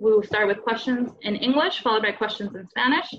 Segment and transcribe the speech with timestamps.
[0.00, 3.14] We will start with questions in English, followed by questions in Spanish.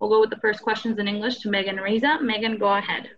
[0.00, 2.20] We'll go with the first questions in English to Megan Riza.
[2.22, 3.10] Megan, go ahead.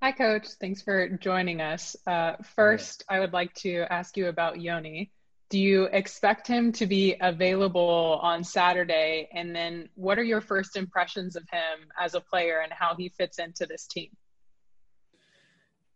[0.00, 0.46] Hi, Coach.
[0.60, 1.96] Thanks for joining us.
[2.06, 5.10] Uh, first, I would like to ask you about Yoni.
[5.50, 9.28] Do you expect him to be available on Saturday?
[9.32, 13.08] And then, what are your first impressions of him as a player and how he
[13.08, 14.10] fits into this team?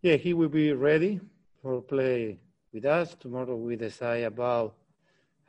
[0.03, 1.21] Yeah, he will be ready
[1.63, 2.41] for play
[2.73, 3.15] with us.
[3.15, 4.75] Tomorrow we decide about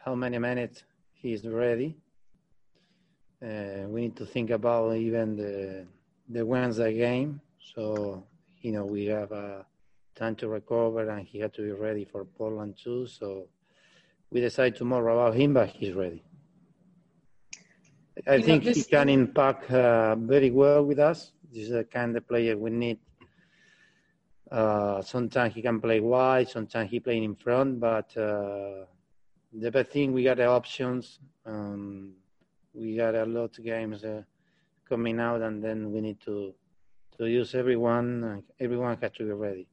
[0.03, 0.83] how many minutes
[1.13, 1.95] he is ready.
[3.43, 5.85] Uh, we need to think about even the
[6.29, 7.41] the Wednesday game.
[7.73, 8.23] So
[8.61, 9.63] you know we have uh,
[10.15, 13.07] time to recover, and he had to be ready for Portland too.
[13.07, 13.47] So
[14.31, 16.23] we decide tomorrow about him, but he's ready.
[18.27, 21.31] I you think know, he can impact uh, very well with us.
[21.51, 22.99] This is the kind of player we need
[24.51, 28.85] uh, sometimes he can play wide, sometimes he playing in front, but uh,
[29.53, 31.19] the best thing we got the options.
[31.45, 32.13] Um,
[32.73, 34.23] we got a lot of games uh,
[34.87, 36.53] coming out, and then we need to
[37.17, 38.43] to use everyone.
[38.59, 39.67] Everyone has to be ready.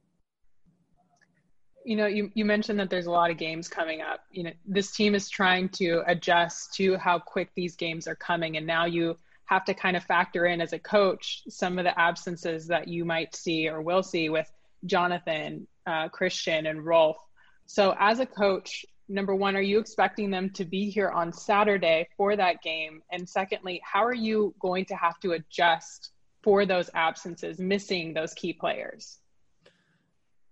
[1.85, 4.19] You know, you, you mentioned that there's a lot of games coming up.
[4.31, 8.57] You know, this team is trying to adjust to how quick these games are coming,
[8.57, 11.99] and now you have to kind of factor in as a coach some of the
[11.99, 14.51] absences that you might see or will see with
[14.85, 17.17] Jonathan, uh, Christian, and Rolf.
[17.65, 22.07] So, as a coach, number one, are you expecting them to be here on Saturday
[22.15, 23.01] for that game?
[23.11, 26.11] And secondly, how are you going to have to adjust
[26.43, 29.19] for those absences, missing those key players?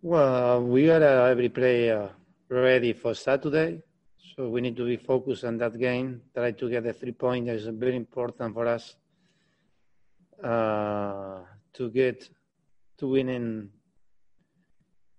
[0.01, 2.09] Well, we got uh, every player
[2.49, 3.81] ready for Saturday.
[4.35, 6.21] So we need to be focused on that game.
[6.35, 7.65] Try to get the three pointers.
[7.65, 8.95] Very important for us
[10.43, 11.39] uh,
[11.73, 12.29] to get
[12.97, 13.71] to winning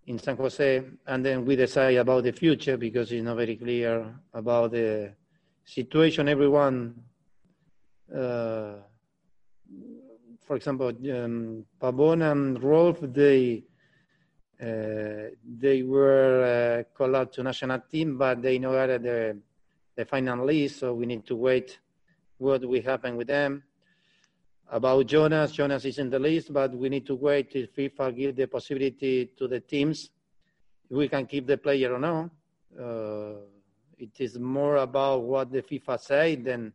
[0.09, 4.15] in San Jose, and then we decide about the future because it's not very clear
[4.33, 5.13] about the
[5.65, 6.29] situation.
[6.29, 6.95] Everyone,
[8.11, 8.77] uh,
[10.41, 13.65] for example, um, Pavon and Rolf, they
[14.61, 19.39] uh, they were uh, called out to national team, but they know that the
[19.95, 21.79] the final list, so we need to wait
[22.39, 23.63] what will happen with them.
[24.71, 28.37] About Jonas, Jonas is in the list, but we need to wait till FIFA give
[28.37, 30.11] the possibility to the teams
[30.91, 32.31] if we can keep the player or not.
[32.79, 33.41] Uh,
[33.97, 36.73] it is more about what the FIFA say than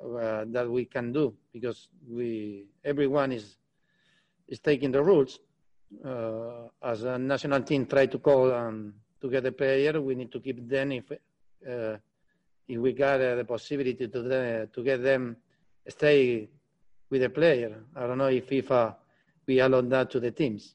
[0.00, 3.58] uh, that we can do because we everyone is
[4.48, 5.40] is taking the rules.
[6.02, 10.40] Uh, as a national team try to call to get a player, we need to
[10.40, 11.96] keep them if uh,
[12.66, 15.36] if we got uh, the possibility to the, to get them
[15.86, 16.48] stay
[17.10, 17.82] with the player.
[17.96, 18.96] I don't know if FIFA
[19.46, 20.74] we allow that to the teams.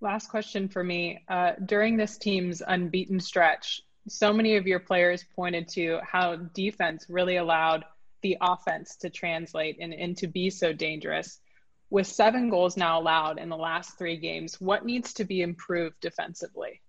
[0.00, 1.24] Last question for me.
[1.28, 7.06] Uh, during this team's unbeaten stretch, so many of your players pointed to how defense
[7.08, 7.84] really allowed
[8.22, 11.40] the offense to translate and, and to be so dangerous.
[11.88, 15.96] With seven goals now allowed in the last three games, what needs to be improved
[16.00, 16.82] defensively?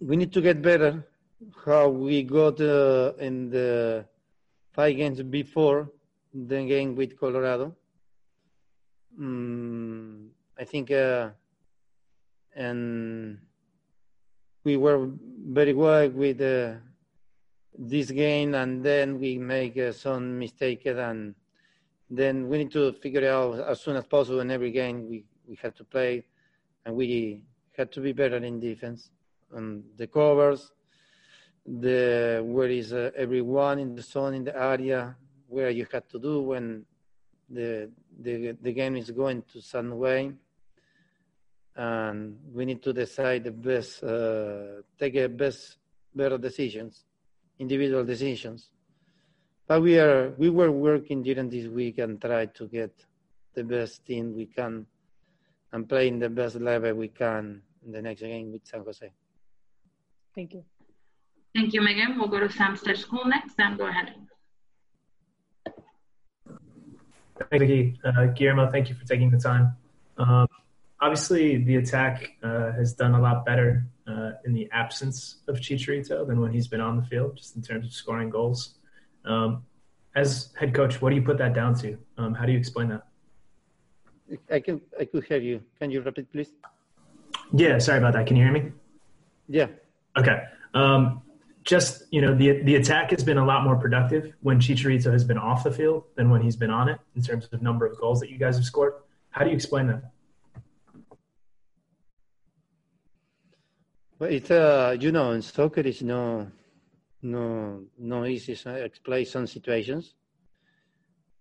[0.00, 1.06] We need to get better.
[1.64, 4.04] How we got uh, in the
[4.72, 5.90] five games before
[6.34, 7.74] the game with Colorado.
[9.18, 10.28] Mm,
[10.58, 11.30] I think, uh,
[12.56, 13.38] and
[14.64, 15.10] we were
[15.46, 16.74] very well with uh,
[17.78, 21.34] this game, and then we make uh, some mistake, and
[22.08, 25.56] then we need to figure out as soon as possible in every game we, we
[25.62, 26.24] have to play,
[26.84, 27.42] and we
[27.76, 29.10] had to be better in defense.
[29.52, 30.72] And the covers,
[31.66, 35.16] the where is uh, everyone in the zone in the area,
[35.48, 36.84] where you have to do when
[37.48, 40.32] the the the game is going to some way,
[41.76, 45.76] and we need to decide the best, uh, take a best,
[46.14, 47.04] better decisions,
[47.58, 48.70] individual decisions.
[49.66, 52.92] But we are we were working during this week and try to get
[53.54, 54.86] the best team we can
[55.72, 59.10] and playing the best level we can in the next game with San Jose.
[60.34, 60.64] Thank you.
[61.54, 62.18] Thank you, Megan.
[62.18, 63.56] We'll go to Sam Stejskal next.
[63.56, 64.14] Sam, go ahead.
[67.50, 68.70] Thank you, uh, Guillermo.
[68.70, 69.76] Thank you for taking the time.
[70.16, 70.46] Um,
[71.00, 76.26] obviously, the attack uh, has done a lot better uh, in the absence of Chicharito
[76.26, 78.76] than when he's been on the field, just in terms of scoring goals.
[79.24, 79.64] Um,
[80.14, 81.98] as head coach, what do you put that down to?
[82.16, 83.02] Um, how do you explain that?
[84.50, 85.62] I can I could hear you.
[85.78, 86.50] Can you repeat, please?
[87.52, 88.26] Yeah, sorry about that.
[88.26, 88.72] Can you hear me?
[89.48, 89.66] Yeah.
[90.16, 90.44] Okay.
[90.74, 91.22] Um,
[91.64, 95.24] just you know, the the attack has been a lot more productive when Chicharito has
[95.24, 97.98] been off the field than when he's been on it in terms of number of
[97.98, 98.94] goals that you guys have scored.
[99.30, 100.02] How do you explain that?
[104.18, 106.48] Well, it's uh, you know, in soccer, it's no,
[107.22, 110.14] no, no easy to explain some situations.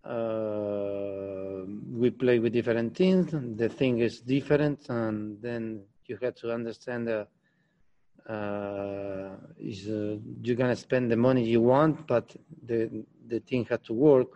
[0.03, 3.31] Uh, we play with different teams.
[3.31, 7.25] The thing is different, and then you have to understand that uh,
[8.29, 12.35] is uh, you're gonna spend the money you want, but
[12.65, 14.27] the the thing had to work.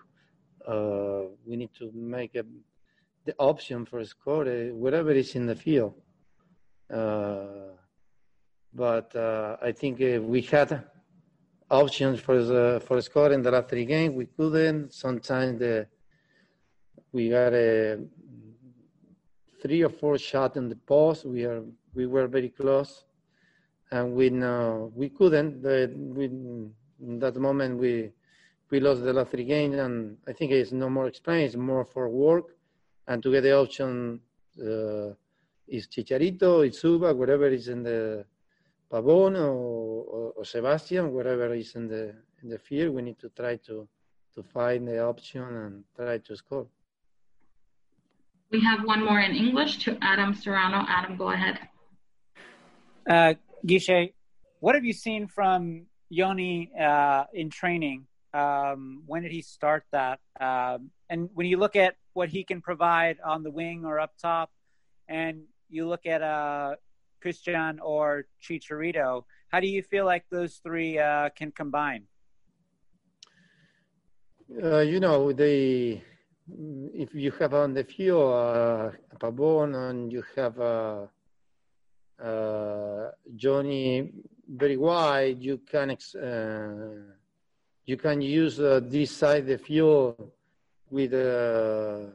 [0.68, 2.44] Uh, we need to make a,
[3.26, 5.94] the option for score uh, wherever is in the field.
[6.92, 7.46] Uh,
[8.74, 10.84] but uh, I think we had
[11.70, 14.16] options for the for score in the last three games.
[14.16, 14.94] We couldn't.
[14.94, 15.88] Sometimes the
[17.12, 18.00] we got a
[19.62, 21.26] three or four shot in the post.
[21.26, 23.05] We are we were very close,
[23.92, 25.62] and we know we couldn't.
[25.62, 28.12] The, we, in that moment we
[28.72, 31.42] we lost the last three games, and I think it's no more explain.
[31.42, 32.56] It's more for work,
[33.08, 34.20] and to get the option
[34.60, 35.14] uh,
[35.68, 38.26] is Chicharito, it's Suba, whatever is in the
[38.92, 43.56] Pavone or, or, Sebastian, whatever is in the in the field, we need to try
[43.68, 43.88] to
[44.36, 46.68] to find the option and try to score.
[48.52, 50.86] We have one more in English to Adam Serrano.
[50.88, 51.60] Adam, go ahead.
[53.10, 53.34] Uh,
[53.66, 54.14] Guiche,
[54.60, 58.06] what have you seen from Yoni uh, in training?
[58.34, 60.20] Um, when did he start that?
[60.40, 64.14] Um, and when you look at what he can provide on the wing or up
[64.22, 64.52] top,
[65.08, 66.76] and you look at uh,
[67.22, 69.24] Christian or Chicharito.
[69.50, 72.04] How do you feel like those three uh, can combine?
[74.64, 76.04] Uh, you know, they
[76.94, 81.08] if you have on the field uh, Pavone and you have uh,
[83.36, 84.12] Johnny
[84.48, 87.14] very wide, you can uh,
[87.86, 90.32] you can use uh, this side the field
[90.90, 92.10] with a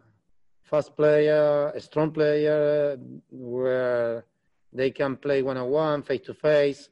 [0.62, 2.96] fast player, a strong player,
[3.30, 4.24] where
[4.72, 6.88] they can play one-on-one, face-to-face,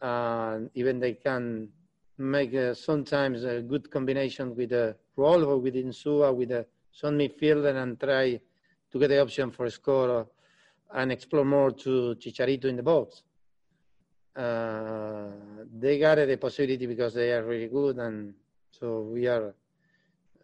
[0.00, 1.68] and even they can
[2.18, 7.74] make uh, sometimes a good combination with a role with Insua, with a some midfielder
[7.82, 8.38] and try
[8.90, 10.26] to get the option for a score
[10.94, 13.22] and explore more to Chicharito in the box.
[14.34, 15.28] Uh,
[15.78, 18.34] they got the possibility because they are really good, and
[18.70, 19.54] so we are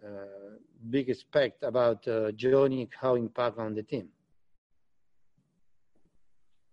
[0.05, 0.59] uh,
[0.91, 4.09] big expect about uh, Johnny how impact on the team.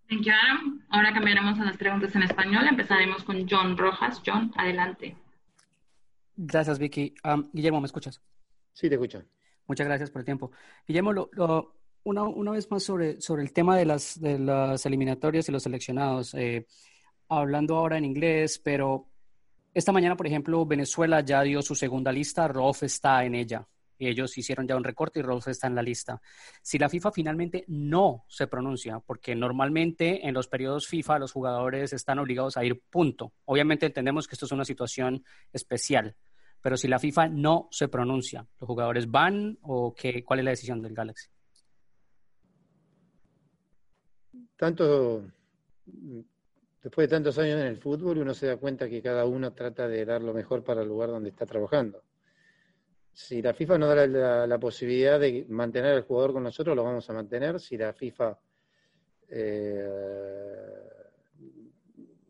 [0.10, 0.84] Thank you, Adam.
[0.90, 2.68] Ahora cambiaremos a las preguntas en español.
[2.68, 4.22] Empezaremos con John Rojas.
[4.24, 5.16] John, adelante.
[6.38, 7.16] Gracias, Vicky.
[7.54, 8.22] Guillermo, ¿me escuchas?
[8.74, 9.24] Sí, te escucho.
[9.68, 10.52] Muchas gracias por el tiempo.
[10.86, 11.30] Guillermo,
[12.06, 16.34] una, una, vez más sobre, el tema de las, de las eliminatorias y los seleccionados.
[16.34, 16.66] Eh,
[17.28, 19.10] hablando ahora en inglés, pero
[19.74, 23.68] esta mañana, por ejemplo, Venezuela ya dio su segunda lista, Rof está en ella
[24.00, 26.22] ellos hicieron ya un recorte y Rolf está en la lista.
[26.62, 31.94] Si la FIFA finalmente no se pronuncia, porque normalmente en los periodos FIFA los jugadores
[31.94, 33.34] están obligados a ir punto.
[33.46, 36.16] Obviamente entendemos que esto es una situación especial,
[36.62, 40.52] pero si la FIFA no se pronuncia, ¿los jugadores van o qué, cuál es la
[40.52, 41.30] decisión del Galaxy?
[44.58, 45.24] Tanto,
[46.82, 49.88] después de tantos años en el fútbol, uno se da cuenta que cada uno trata
[49.88, 52.02] de dar lo mejor para el lugar donde está trabajando
[53.16, 57.10] si la FIFA nos da la, posibilidad de mantener al jugador con nosotros, lo vamos
[57.10, 57.62] a mantener.
[57.62, 58.38] Si la FIFA
[59.30, 59.90] eh,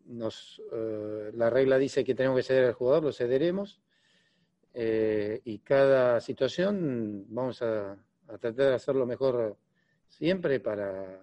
[0.06, 3.82] nos, eh, la regla dice que tenemos que ceder al jugador, lo cederemos.
[4.76, 9.58] Eh, y cada situación vamos a, tratar de hacer lo mejor
[10.08, 11.20] siempre para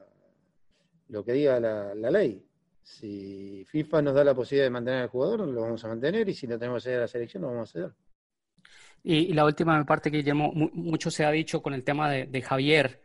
[1.12, 2.42] lo que diga la, la, ley.
[2.82, 6.34] Si FIFA nos da la posibilidad de mantener al jugador, lo vamos a mantener y
[6.34, 7.92] si lo tenemos que a la selección, lo vamos a ceder.
[9.04, 13.02] Y, la última parte, Guillermo, mucho se ha dicho con el tema de, Javier,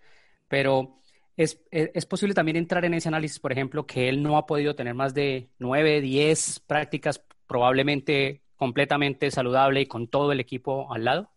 [0.47, 1.01] pero
[1.35, 4.75] es, es, posible también entrar en ese análisis, por ejemplo, que él no ha podido
[4.75, 11.03] tener más de nueve, diez prácticas probablemente completamente saludable y con todo el equipo al
[11.03, 11.29] lado.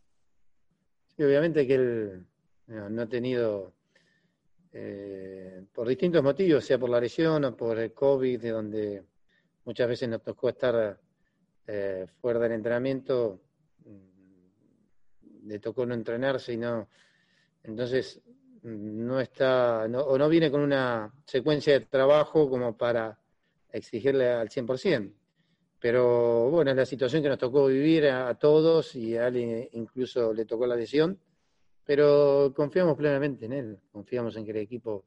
[1.17, 2.27] Sí, obviamente que él
[2.67, 3.73] no, ha tenido,
[4.73, 9.05] eh, por distintos motivos, sea por la lesión o por el COVID, de donde
[9.65, 10.99] muchas veces nos tocó estar
[11.67, 13.41] eh, fuera del entrenamiento,
[15.45, 16.89] le tocó no entrenarse y no.
[17.63, 18.21] Entonces,
[18.63, 23.19] no está, o no viene con una secuencia de trabajo como para
[23.73, 25.13] exigirle al 100%.
[25.79, 30.33] Pero bueno, es la situación que nos tocó vivir a, todos y a él incluso
[30.35, 31.19] le tocó la lesión.
[31.85, 35.05] Pero confiamos plenamente en él, confiamos en que el equipo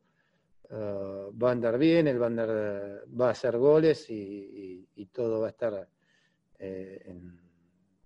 [0.69, 5.41] uh, va a andar bien, él va a, andar, va a hacer goles y, todo
[5.41, 5.87] va a estar
[6.59, 7.13] eh,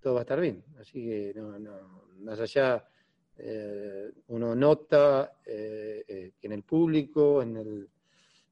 [0.01, 0.63] todo va a estar bien.
[0.79, 2.85] Así que no, no, más allá
[3.39, 7.89] eh, uno nota eh, eh, que en el público, en, el,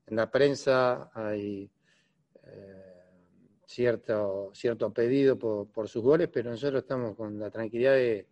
[0.05, 1.69] en la prensa hay
[3.65, 8.27] cierto, cierto pedido por, sus goles, pero nosotros estamos con la tranquilidad de,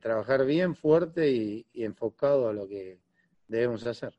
[0.00, 3.00] trabajar bien, fuerte y, y, enfocado a lo que
[3.48, 4.14] debemos hacer.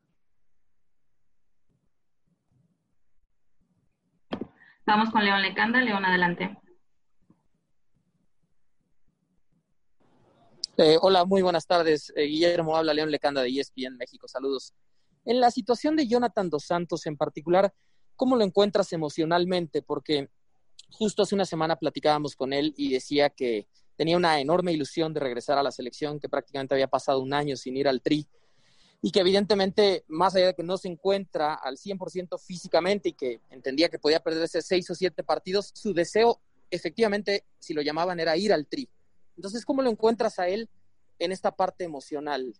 [4.84, 5.80] Vamos con León Lecanda.
[5.80, 6.58] León, adelante.
[10.78, 12.12] Eh, hola, muy buenas tardes.
[12.16, 14.26] Eh, Guillermo habla León Lecanda de ESPN México.
[14.26, 14.74] Saludos.
[15.24, 17.72] En la situación de Jonathan Dos Santos en particular,
[18.16, 19.82] ¿cómo lo encuentras emocionalmente?
[19.82, 20.30] Porque
[20.90, 25.20] justo hace una semana platicábamos con él y decía que tenía una enorme ilusión de
[25.20, 28.26] regresar a la selección, que prácticamente había pasado un año sin ir al tri
[29.04, 33.40] y que evidentemente, más allá de que no se encuentra al 100% físicamente y que
[33.50, 38.36] entendía que podía perderse seis o siete partidos, su deseo efectivamente, si lo llamaban, era
[38.36, 38.88] ir al tri.
[39.36, 40.68] Entonces, ¿cómo lo encuentras a él
[41.18, 42.54] en esta parte emocional?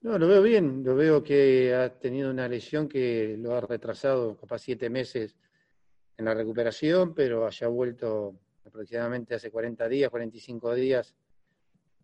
[0.00, 4.36] No, lo veo bien, lo veo que ha tenido una lesión que lo ha retrasado
[4.36, 5.36] capaz siete meses
[6.16, 11.14] en la recuperación, pero haya vuelto aproximadamente hace 40 días, 45 días,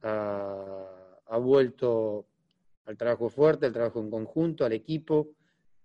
[0.03, 2.27] ha, vuelto
[2.87, 5.35] al trabajo fuerte, al trabajo en conjunto, al equipo,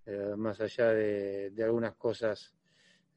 [0.05, 2.53] eh, más allá de, algunas cosas,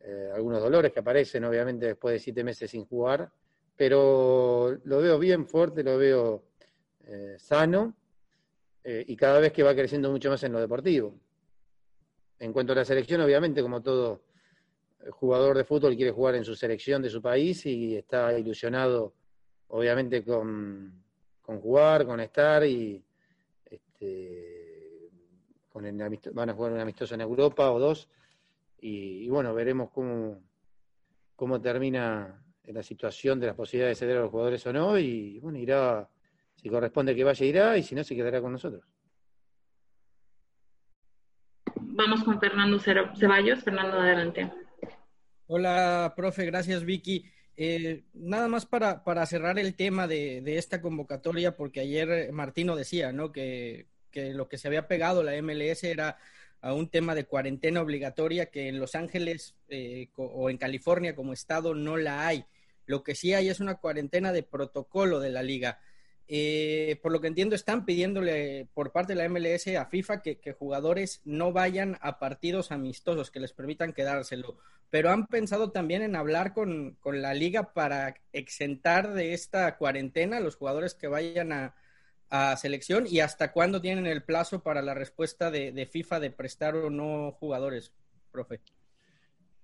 [0.00, 3.30] eh, algunos dolores que aparecen obviamente después de siete meses sin jugar,
[3.76, 6.44] pero lo veo bien fuerte, lo veo
[7.04, 7.94] eh, sano
[8.84, 11.14] y cada vez que va creciendo mucho más en lo deportivo.
[12.38, 14.22] En cuanto a la selección, obviamente, como todo
[15.10, 19.14] jugador de fútbol quiere jugar en su selección de su país y está ilusionado,
[19.68, 21.02] obviamente, con,
[21.42, 23.02] jugar, con estar y
[23.64, 25.10] este,
[25.68, 25.84] con
[26.32, 28.08] van a jugar un amistoso en Europa o dos
[28.80, 30.40] y, bueno, veremos cómo,
[31.34, 35.38] cómo termina la situación de las posibilidades de ceder a los jugadores o no, y
[35.40, 36.08] bueno, irá,
[36.54, 38.84] si corresponde que vaya, irá, y si no, se quedará con nosotros.
[41.80, 43.64] Vamos con Fernando Ceballos.
[43.64, 44.52] Fernando, adelante.
[45.50, 47.24] Hola, profe, gracias Vicky.
[47.56, 52.76] Eh, nada más para, para, cerrar el tema de, de, esta convocatoria, porque ayer Martino
[52.76, 53.32] decía, ¿no?
[53.32, 56.18] Que, que lo que se había pegado la MLS era
[56.60, 61.32] a un tema de cuarentena obligatoria que en Los Ángeles eh, o en California como
[61.32, 62.44] estado no la hay.
[62.84, 65.80] Lo que sí hay es una cuarentena de protocolo de la liga.
[66.30, 70.52] Eh, por lo que entiendo, están pidiéndole por parte de la MLS a FIFA que,
[70.58, 74.58] jugadores no vayan a partidos amistosos, que les permitan quedárselo.
[74.90, 80.40] Pero han pensado también en hablar con, la liga para exentar de esta cuarentena a
[80.40, 81.74] los jugadores que vayan a,
[82.58, 86.76] selección y hasta cuándo tienen el plazo para la respuesta de, de FIFA de prestar
[86.76, 87.90] o no jugadores,
[88.30, 88.60] profe.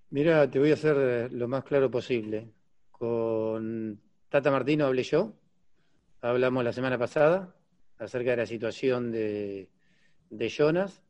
[0.08, 2.48] Mira, te voy a hacer lo más claro posible.
[2.90, 5.34] Con Tata Martino hablé yo,
[6.24, 7.54] hablamos la semana pasada
[7.98, 9.68] acerca de la situación de,
[10.48, 11.02] Jonas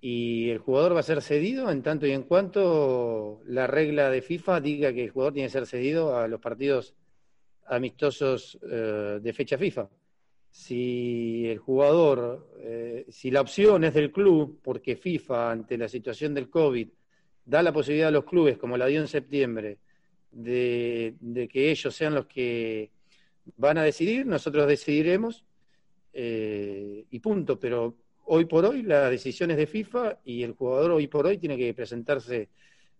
[0.00, 4.22] y el jugador va a ser cedido en tanto y en cuanto la regla de
[4.22, 6.94] FIFA diga que el jugador tiene que ser cedido a los partidos
[7.66, 9.90] amistosos eh, de fecha FIFA.
[10.50, 16.32] Si el jugador, eh, si la opción es del club, porque FIFA ante la situación
[16.32, 16.88] del COVID
[17.44, 19.78] da la posibilidad a los clubes, como la dio en septiembre,
[20.30, 22.90] de, que ellos sean los que
[23.56, 25.44] van a decidir, nosotros decidiremos
[26.12, 27.58] eh, y punto.
[27.58, 31.38] Pero hoy por hoy la decisión es de FIFA y el jugador hoy por hoy
[31.38, 32.48] tiene que presentarse,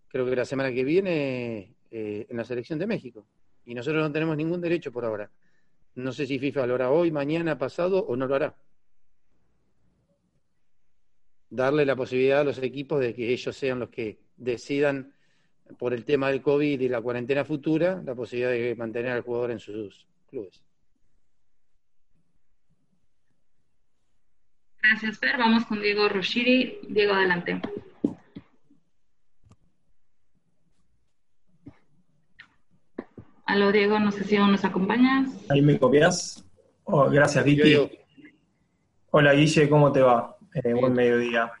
[0.07, 3.27] creo que la semana que viene, eh, en la selección de México.
[3.65, 5.29] Y nosotros no tenemos ningún derecho por ahora.
[5.95, 8.55] No sé si FIFA lo hará hoy, mañana, pasado o no lo hará.
[11.49, 15.13] Darle la posibilidad a los equipos de que ellos sean los que decidan
[15.77, 19.51] por el tema del COVID y la cuarentena futura, la posibilidad de mantener al jugador
[19.51, 20.63] en sus clubes.
[24.81, 25.37] Gracias, Fer.
[25.37, 26.79] Vamos con Diego Roshiri.
[26.87, 27.61] Diego, adelante.
[33.45, 35.29] Aló, Diego, no sé si aún nos acompañas.
[35.49, 36.45] Ahí me copias.
[36.83, 37.89] Oh, gracias, Vicky.
[39.11, 40.37] Hola, Guille, ¿cómo te va?
[40.53, 41.51] Eh, buen mediodía.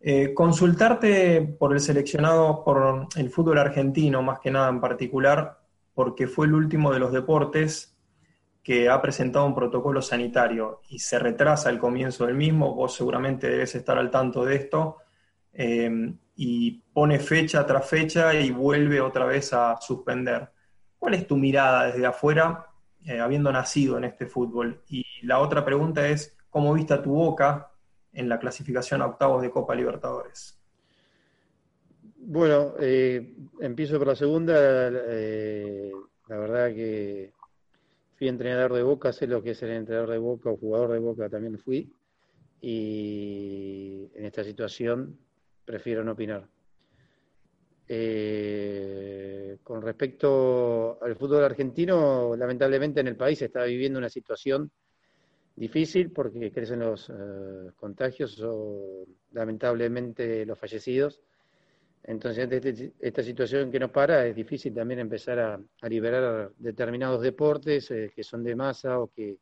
[0.00, 5.58] Eh, consultarte por el seleccionado, por el fútbol argentino más que nada en particular,
[5.94, 7.93] porque fue el último de los deportes
[8.64, 13.48] que ha presentado un protocolo sanitario y se retrasa el comienzo del mismo, vos seguramente
[13.48, 14.96] debes estar al tanto de esto,
[15.52, 20.50] eh, y pone fecha tras fecha y vuelve otra vez a suspender.
[20.98, 22.66] ¿Cuál es tu mirada desde afuera,
[23.04, 24.82] eh, habiendo nacido en este fútbol?
[24.88, 27.70] Y la otra pregunta es, ¿cómo viste a tu boca
[28.14, 30.58] en la clasificación a octavos de Copa Libertadores?
[32.16, 34.54] Bueno, eh, empiezo por la segunda.
[34.56, 35.92] Eh,
[36.28, 37.33] la verdad que
[38.24, 40.98] fui entrenador de Boca, sé lo que es el entrenador de Boca o jugador de
[40.98, 41.92] Boca también fui.
[42.62, 45.18] Y en esta situación
[45.66, 46.48] prefiero no opinar.
[47.86, 54.70] Eh, con respecto al fútbol argentino, lamentablemente en el país se está viviendo una situación
[55.54, 57.12] difícil porque crecen los
[57.76, 61.20] contagios o lamentablemente los fallecidos
[62.06, 67.90] entonces, ante esta situación que nos para, es difícil también empezar a, liberar determinados deportes
[67.90, 69.38] eh, que son de masa o que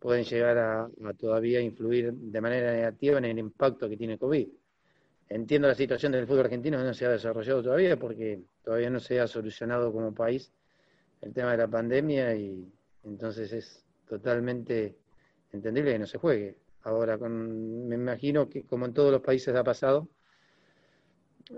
[0.00, 4.48] pueden llegar a, todavía influir de manera negativa en el impacto que tiene COVID.
[5.28, 9.20] Entiendo la situación del fútbol argentino no se ha desarrollado todavía porque todavía no se
[9.20, 10.52] ha solucionado como país
[11.20, 12.68] el tema de la pandemia y
[13.04, 14.96] entonces es totalmente
[15.52, 16.58] entendible que no se juegue.
[16.82, 20.08] Ahora, con, me imagino que como en todos los países ha pasado,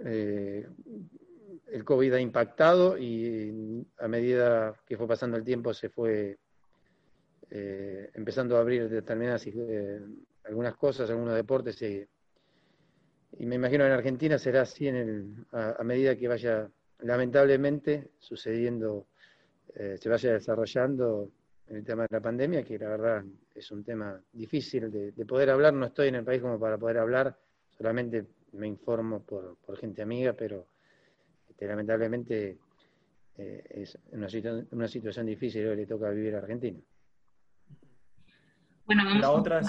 [0.05, 0.67] eh,
[1.67, 6.39] el COVID ha impactado y a medida que fue pasando el tiempo se fue
[7.51, 10.01] eh, empezando a abrir determinadas eh,
[10.45, 12.07] algunas cosas, algunos deportes y,
[13.41, 16.71] me imagino en Argentina será así en el, a, medida que vaya
[17.01, 19.09] lamentablemente sucediendo,
[19.75, 21.31] se vaya desarrollando
[21.67, 25.75] el tema de la pandemia, que la verdad es un tema difícil de poder hablar,
[25.75, 27.37] no estoy en el país como para poder hablar,
[27.77, 30.67] solamente me informo por, por gente amiga, pero
[31.49, 32.59] este, lamentablemente
[33.37, 34.29] eh, es una,
[34.71, 36.81] una situación difícil que le toca vivir a Argentina.
[38.87, 39.21] Bueno, vamos.
[39.21, 39.61] La otra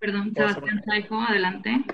[0.00, 1.84] Perdón, Sebastián Saico, adelante.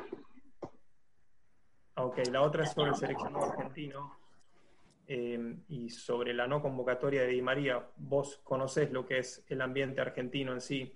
[1.97, 4.17] Ok, la otra es sobre el seleccionado argentino
[5.09, 7.85] eh, y sobre la no convocatoria de Di María.
[7.97, 10.95] Vos conocés lo que es el ambiente argentino en sí.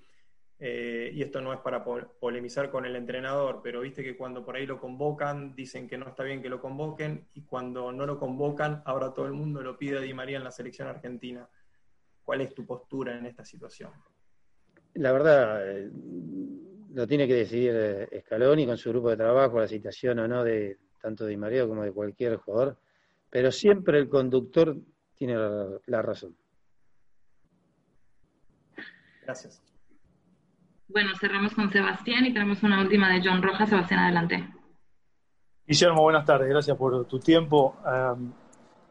[0.62, 4.56] Eh, y esto no es para polemizar con el entrenador, pero viste que cuando por
[4.56, 8.18] ahí lo convocan, dicen que no está bien que lo convoquen, y cuando no lo
[8.18, 11.48] convocan, ahora todo el mundo lo pide a Di María en la selección argentina.
[12.22, 13.90] ¿Cuál es tu postura en esta situación?
[14.94, 15.90] La verdad, eh,
[16.92, 20.44] lo tiene que decidir eh, Scaloni con su grupo de trabajo, la situación o no
[20.44, 22.76] de tanto de Di María como de cualquier jugador,
[23.30, 24.76] pero siempre el conductor
[25.14, 25.36] tiene
[25.86, 26.36] la razón.
[29.22, 29.69] Gracias.
[30.92, 33.68] Bueno, cerramos con Sebastián y tenemos una última de John Rojas.
[33.68, 34.44] Sebastián, adelante.
[35.64, 36.48] Guillermo, buenas tardes.
[36.48, 37.76] Gracias por tu tiempo.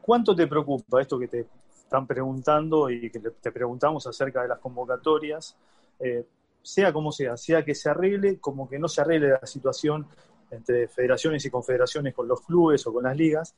[0.02, 4.60] ¿Cuánto te preocupa esto que te están preguntando y que te preguntamos acerca de las
[4.60, 5.58] convocatorias?
[6.00, 6.26] Eh,
[6.62, 10.08] sea como sea, sea que se arregle, como que no se arregle la situación
[10.52, 13.56] entre federaciones y confederaciones con los clubes o con las ligas,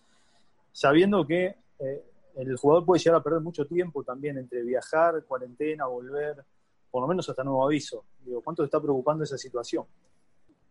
[0.71, 2.04] sabiendo que eh,
[2.38, 6.43] el jugador puede llegar a perder mucho tiempo también entre viajar, cuarentena, volver
[6.91, 8.06] por lo menos hasta nuevo aviso.
[8.23, 9.86] Digo, ¿cuánto te está preocupando esa situación?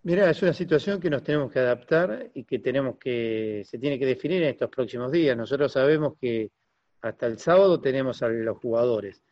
[0.02, 3.98] Mira, es una situación que nos tenemos que adaptar y que tenemos que, se tiene
[3.98, 5.37] que definir en estos próximos días.
[5.37, 6.50] Nosotros sabemos que
[7.02, 9.22] hasta el sábado tenemos a los jugadores.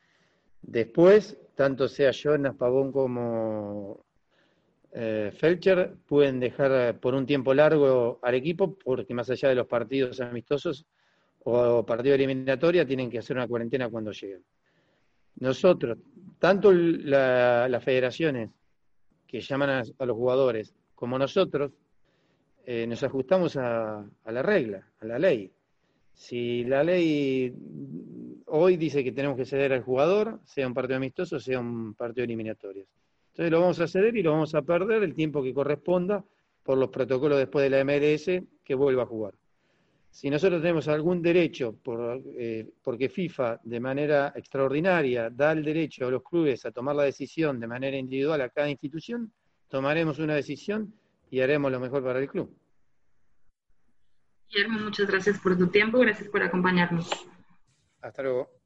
[0.61, 4.05] Después, tanto sea Jonas Pavón como
[4.93, 9.67] eh, Felcher, pueden dejar por un tiempo largo al equipo porque más allá de los
[9.67, 10.87] partidos amistosos
[11.45, 14.45] o partidos eliminatorios, tienen que hacer una cuarentena cuando lleguen.
[15.37, 15.99] Nosotros,
[16.39, 18.51] tanto las federaciones
[19.27, 21.73] que llaman a, los jugadores como nosotros,
[22.65, 25.51] eh, nos ajustamos a, la regla, a la ley.
[26.15, 27.55] Si la ley
[28.47, 32.25] hoy dice que tenemos que ceder al jugador, sea un partido amistoso, sea un partido
[32.25, 32.87] eliminatorio.
[33.33, 36.25] Entonces lo vamos a ceder y lo vamos a perder el tiempo que corresponda
[36.65, 39.35] por los protocolos después de la MLS que vuelva a jugar
[40.11, 46.07] si nosotros tenemos algún derecho, por, eh, porque FIFA de manera extraordinaria da el derecho
[46.07, 49.33] a los clubes a tomar la decisión de manera individual a cada institución,
[49.69, 50.93] tomaremos una decisión
[51.31, 52.57] y haremos lo mejor para el club.
[54.51, 57.11] Guillermo, muchas gracias por tu tiempo, gracias por acompañarnos.
[58.01, 58.58] Hasta luego.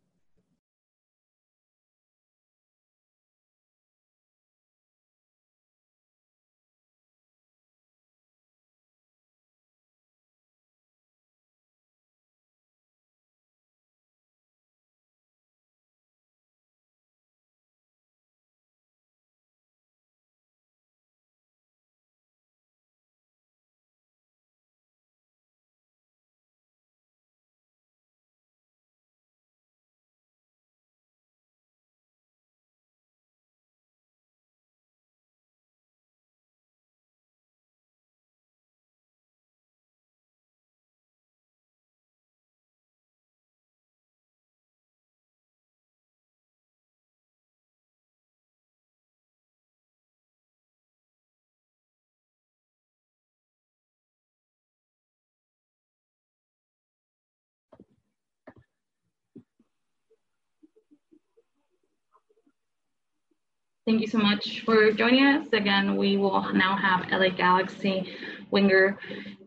[63.84, 65.48] Thank you so much for joining us.
[65.52, 68.14] Again, we will now have LA Galaxy
[68.52, 68.96] winger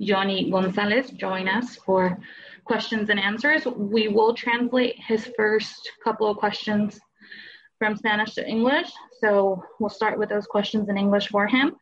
[0.01, 2.17] Johnny Gonzalez join us for
[2.65, 3.65] questions and answers.
[3.65, 6.99] We will translate his first couple of questions
[7.79, 8.91] from Spanish to English.
[9.21, 11.77] So we'll start with those questions in English for him,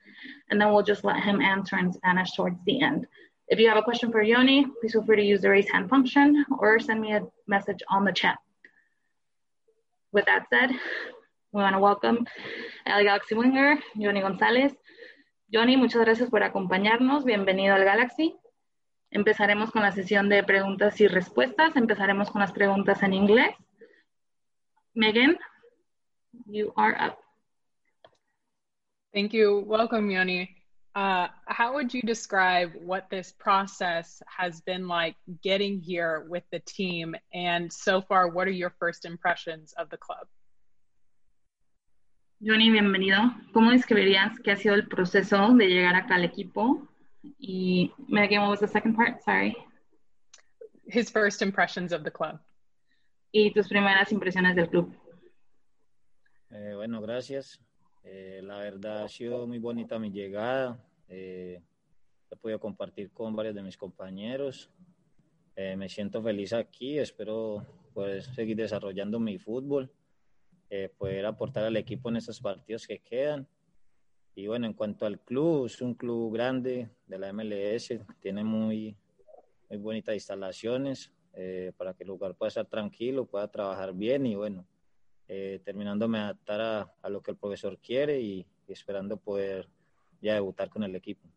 [0.51, 3.07] and then we'll just let him answer in Spanish towards the end.
[3.47, 5.89] If you have a question for Yoni, please feel free to use the raise hand
[5.89, 8.37] function or send me a message on the chat.
[10.11, 10.69] With that said,
[11.53, 12.25] we want to welcome
[12.83, 14.75] El Galaxy Winger, Johnny González.
[15.51, 17.25] Johnny, muchas gracias por acompañarnos.
[17.25, 18.35] Bienvenido al Galaxy.
[19.11, 21.75] Empezaremos con la sesión de preguntas y respuestas.
[21.75, 23.55] Empezaremos con las preguntas en inglés.
[24.95, 25.37] Megan,
[26.47, 27.19] you are up.
[29.13, 29.63] Thank you.
[29.67, 30.49] Welcome, Yoni.
[30.95, 36.61] Uh, how would you describe what this process has been like getting here with the
[36.61, 37.15] team?
[37.31, 40.27] And so far, what are your first impressions of the club?
[42.45, 43.19] Johnny, bienvenido.
[43.53, 46.85] ¿Cómo describirías qué ha sido el proceso de llegar acá al equipo?
[47.39, 49.21] Y Megan, what was the second part?
[49.21, 49.55] Sorry.
[50.85, 52.41] His first impressions of the club.
[53.31, 54.93] Y tus primeras impresiones del club.
[56.51, 57.61] Eh, bueno, gracias.
[58.03, 60.77] Eh, la verdad ha sido muy bonita mi llegada.
[61.07, 61.61] Eh,
[62.29, 64.69] he podido compartir con varios de mis compañeros.
[65.55, 66.99] Eh, me siento feliz aquí.
[66.99, 69.89] Espero poder seguir desarrollando mi fútbol.
[70.75, 73.47] Eh, poder aportar al equipo en estos partidos que quedan.
[74.33, 78.97] Y bueno, en cuanto al club, es un club grande de la MLS, tiene muy,
[79.69, 84.33] muy bonitas instalaciones eh, para que el lugar pueda estar tranquilo, pueda trabajar bien y
[84.33, 84.65] bueno,
[85.27, 89.69] eh, terminándome adaptar a, a, lo que el profesor quiere y esperando poder
[90.23, 91.29] ya debutar con el equipo.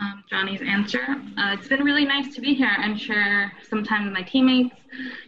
[0.00, 1.02] Um, Johnny's answer.
[1.38, 4.74] Uh, it's been really nice to be here and share some time with my teammates,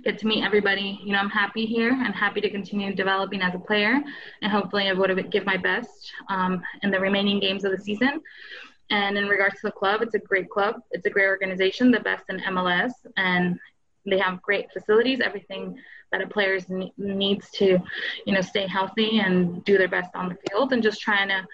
[0.05, 1.01] get to meet everybody.
[1.03, 4.01] You know, I'm happy here and happy to continue developing as a player,
[4.43, 8.21] and hopefully, I would give my best um, in the remaining games of the season.
[8.91, 10.77] And in regards to the club, it's a great club.
[10.93, 13.59] It's a great organization, the best in MLS, and
[14.07, 15.21] they have great facilities.
[15.21, 15.79] Everything
[16.11, 16.59] that a player
[16.97, 17.79] needs to,
[18.25, 21.47] you know, stay healthy and do their best on the field, and just trying to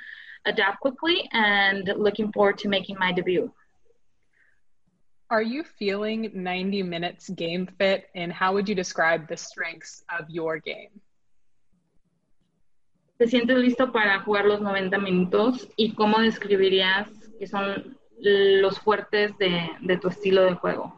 [0.46, 3.50] adapt quickly and looking forward to making my debut.
[5.30, 10.28] Are you feeling 90 minutes game fit and how would you describe the strengths of
[10.28, 11.00] your game?
[13.18, 19.36] ¿Te sientes listo para jugar los 90 minutos y cómo describirías que son los fuertes
[19.38, 20.92] de, de tu estilo de juego?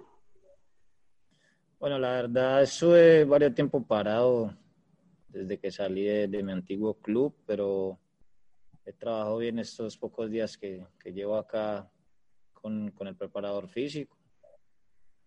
[1.79, 4.57] Bueno, la verdad, estuve varios tiempo parado
[5.29, 7.99] desde que salí de, de mi antiguo club, pero
[8.87, 11.91] he trabajado bien estos pocos días que, que llevo acá
[12.53, 14.17] con, con, el preparador físico.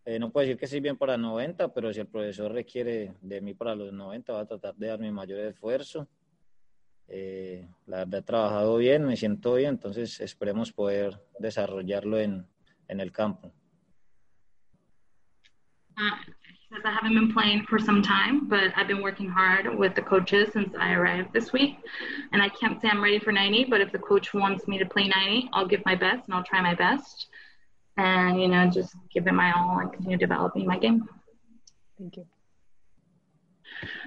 [0.06, 3.42] Eh, no puedo decir que estoy bien para 90, pero si el profesor requiere de
[3.42, 6.08] mí para los 90, voy a tratar de dar mi mayor esfuerzo.
[7.10, 12.48] Eh, la verdad he trabajado bien, me siento bien, entonces esperemos poder desarrollarlo en,
[12.88, 13.52] en el campo.
[15.98, 16.39] Uh,
[16.70, 20.02] because I haven't been playing for some time, but I've been working hard with the
[20.02, 21.78] coaches since I arrived this week.
[22.32, 24.86] And I can't say I'm ready for 90, but if the coach wants me to
[24.86, 27.28] play 90, I'll give my best and I'll try my best.
[27.98, 31.08] And, you know, just give it my all and continue developing my game.
[31.98, 32.28] Thank you.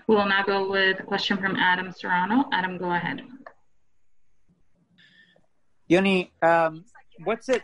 [0.07, 2.49] We will now go with a question from Adam Serrano.
[2.53, 3.23] Adam, go ahead.
[5.89, 6.85] Yoni, um,
[7.25, 7.63] what's it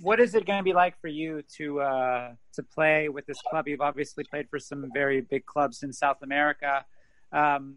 [0.00, 3.38] what is it going to be like for you to uh, to play with this
[3.50, 3.68] club?
[3.68, 6.84] You've obviously played for some very big clubs in South America.
[7.32, 7.76] Um,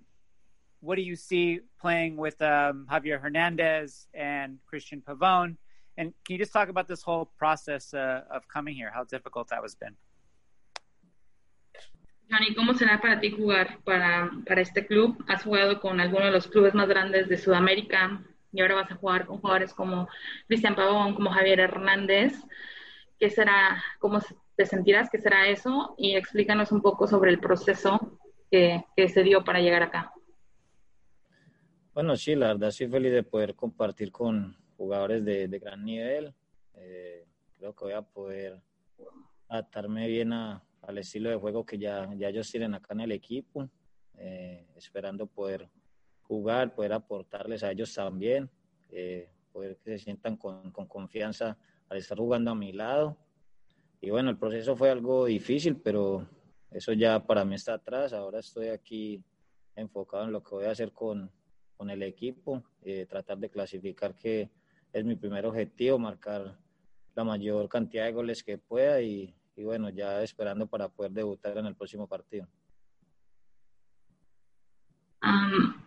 [0.80, 5.58] what do you see playing with um, Javier Hernandez and Christian Pavone?
[5.98, 8.92] And can you just talk about this whole process uh, of coming here?
[8.94, 9.96] How difficult that has been.
[12.30, 15.22] Johnny, ¿cómo será para ti jugar para, para este club?
[15.28, 18.24] ¿Has jugado con alguno de los clubes más grandes de Sudamérica?
[18.52, 20.08] Y ahora vas a jugar con jugadores como
[20.48, 22.34] Cristian Pavón, como Javier Hernández.
[23.20, 24.20] ¿Qué será, cómo
[24.56, 25.94] te sentirás, qué será eso?
[25.98, 30.14] Y explícanos un poco sobre el proceso que, que se dio para llegar acá.
[31.94, 36.34] Bueno, sí, la verdad estoy feliz de poder compartir con jugadores de, de gran nivel.
[36.74, 38.60] Eh, creo que voy a poder
[39.48, 43.12] adaptarme bien a, al estilo de juego que ya, ya ellos tienen acá en el
[43.12, 43.70] equipo,
[44.18, 45.70] eh, esperando poder
[46.32, 48.50] jugar, poder aportarles a ellos también,
[48.90, 51.58] eh, poder que se sientan con, con, confianza
[51.90, 53.18] al estar jugando a mi lado.
[54.00, 56.26] Y bueno, el proceso fue algo difícil, pero
[56.70, 58.14] eso ya para mí está atrás.
[58.14, 59.22] Ahora estoy aquí
[59.76, 61.30] enfocado en lo que voy a hacer con,
[61.76, 64.50] con el equipo, eh, tratar de clasificar que
[64.94, 66.58] es mi primer objetivo, marcar
[67.14, 71.58] la mayor cantidad de goles que pueda y, y bueno, ya esperando para poder debutar
[71.58, 72.48] en el próximo partido.
[75.22, 75.81] Um,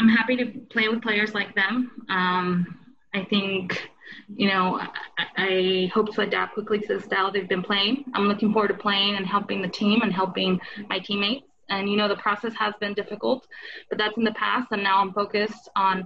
[0.00, 1.90] I'm happy to play with players like them.
[2.08, 2.78] Um,
[3.14, 3.90] I think,
[4.28, 4.80] you know,
[5.18, 8.04] I, I, hope to adapt quickly to the style they've been playing.
[8.14, 11.46] I'm looking forward to playing and helping the team and helping my teammates.
[11.68, 13.46] And, you know, the process has been difficult,
[13.88, 14.68] but that's in the past.
[14.70, 16.04] And now I'm focused on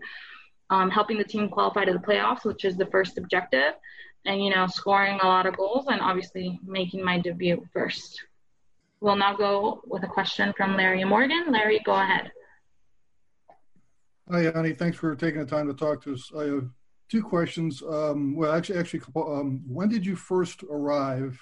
[0.70, 3.74] um, helping the team qualify to the playoffs, which is the first objective.
[4.24, 8.22] And, you know, scoring a lot of goals and obviously making my debut first.
[9.00, 11.50] We'll now go with a question from Larry Morgan.
[11.50, 12.30] Larry, go ahead.
[14.32, 14.72] Hi, Yanni.
[14.72, 16.32] Thanks for taking the time to talk to us.
[16.34, 16.70] I have
[17.10, 17.82] two questions.
[17.82, 21.38] Um, well, actually, actually, um, when did you first arrive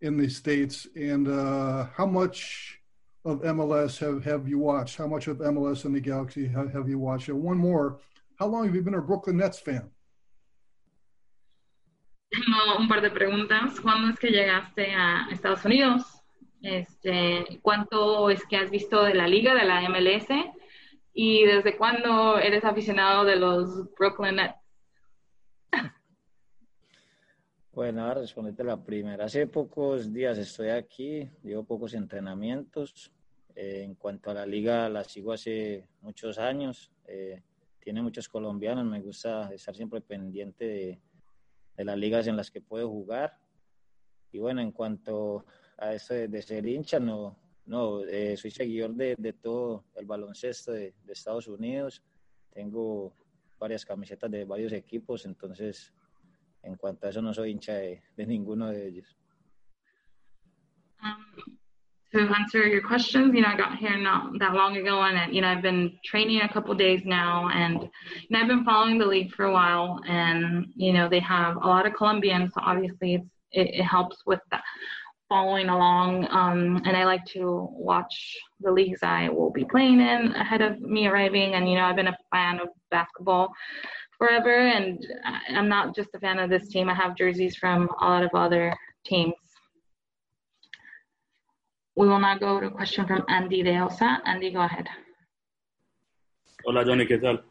[0.00, 2.80] in the states, and uh, how much
[3.26, 4.96] of MLS have, have you watched?
[4.96, 7.28] How much of MLS and the Galaxy have, have you watched?
[7.28, 7.98] And one more,
[8.38, 9.90] how long have you been a Brooklyn Nets fan?
[12.32, 13.78] Tengo un par de preguntas.
[13.78, 16.02] ¿Cuándo es que llegaste a Estados Unidos?
[16.62, 20.30] Este, ¿Cuánto es que has visto de la liga, de la MLS?
[21.14, 24.56] ¿Y desde cuándo eres aficionado de los Brooklyn Nets?
[27.72, 29.24] Bueno, a responderte la primera.
[29.24, 33.12] Hace pocos días estoy aquí, llevo pocos entrenamientos.
[33.56, 36.92] Eh, en cuanto a la liga, la sigo hace muchos años.
[37.06, 37.42] Eh,
[37.80, 41.00] tiene muchos colombianos, me gusta estar siempre pendiente de,
[41.76, 43.38] de, las ligas en las que puedo jugar.
[44.32, 45.44] Y bueno, en cuanto
[45.76, 50.72] a eso de, ser hincha, no, no eh, soy seguidor de, de, todo el baloncesto
[50.72, 52.02] de, de, Estados Unidos.
[52.52, 53.14] Tengo
[53.58, 55.92] varias camisetas de varios equipos, entonces
[56.62, 59.16] en cuanto a eso no soy hincha de, de ninguno de ellos.
[61.02, 61.58] Um,
[62.12, 65.40] to answer your questions, you know, I got here not that long ago, and you
[65.40, 69.06] know, I've been training a couple days now, and you know, I've been following the
[69.06, 73.14] league for a while, and you know, they have a lot of Colombians, so obviously
[73.14, 74.62] it's, it, it helps with that
[75.28, 76.26] following along.
[76.30, 80.80] Um, and I like to watch the leagues I will be playing in ahead of
[80.80, 81.54] me arriving.
[81.54, 83.52] And, you know, I've been a fan of basketball
[84.18, 84.54] forever.
[84.54, 85.04] And
[85.50, 88.30] I'm not just a fan of this team, I have jerseys from a lot of
[88.34, 89.34] other teams.
[91.96, 94.20] We will now go to a question from Andy de Osa.
[94.26, 94.88] Andy, go ahead.
[96.64, 97.44] Hola, Johnny, ¿qué tal?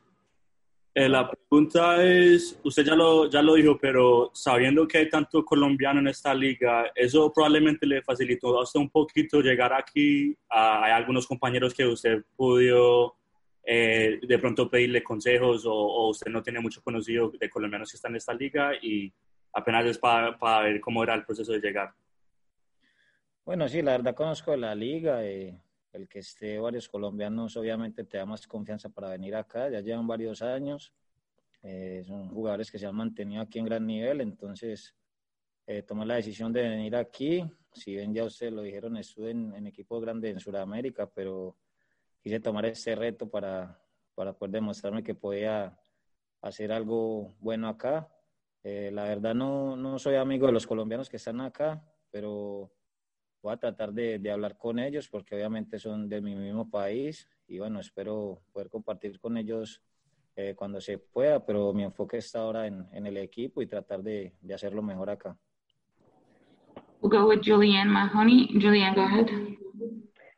[0.96, 5.44] Eh, la pregunta es, usted ya lo, ya lo dijo, pero sabiendo que hay tanto
[5.44, 10.38] colombiano en esta liga, ¿eso probablemente le facilitó a usted un poquito llegar aquí?
[10.50, 13.16] hay algunos compañeros que usted pudo
[13.66, 18.12] eh, de pronto pedirle consejos o, usted no tiene mucho conocido de colombianos que están
[18.12, 19.12] en esta liga y
[19.54, 21.92] apenas es para, para ver cómo era el proceso de llegar.
[23.46, 25.26] Bueno, sí, la verdad conozco la liga.
[25.26, 25.58] Eh,
[25.94, 30.08] el que esté varios colombianos obviamente te da más confianza para venir acá, ya llevan
[30.08, 30.94] varios años,
[31.62, 34.94] eh, son jugadores que se han mantenido aquí en gran nivel, entonces
[35.66, 39.54] eh, tomé la decisión de venir aquí, si bien ya ustedes lo dijeron, estuve en,
[39.56, 41.56] en equipos grandes en Sudamérica, pero
[42.22, 43.80] quise tomar este reto para,
[44.16, 45.78] para poder demostrarme que podía
[46.42, 48.10] hacer algo bueno acá.
[48.64, 52.72] Eh, la verdad no, no soy amigo de los colombianos que están acá, pero
[53.44, 57.30] voy a tratar de, de, hablar con ellos porque obviamente son de mi mismo país
[57.48, 59.84] y bueno, espero poder compartir con ellos
[60.36, 64.02] eh, cuando se pueda, pero mi enfoque está ahora en, en el equipo y tratar
[64.02, 65.38] de, de hacerlo mejor acá.
[67.02, 68.48] We'll go with Julianne Mahoney.
[68.60, 69.28] Julianne, go ahead.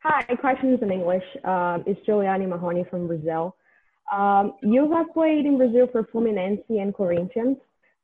[0.02, 1.24] Hi, questions in English.
[1.44, 3.54] Um, it's Juliane Mahoney from Brazil.
[4.12, 7.56] Um, you have played in Brazil for Fluminense and Corinthians,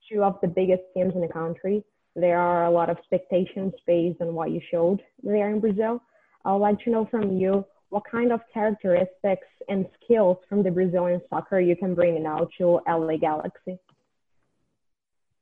[0.09, 1.85] two of the biggest teams in the country.
[2.15, 6.03] There are a lot of expectations based on what you showed there in Brazil.
[6.45, 10.71] I would like to know from you what kind of characteristics and skills from the
[10.71, 13.79] Brazilian soccer you can bring now to LA Galaxy.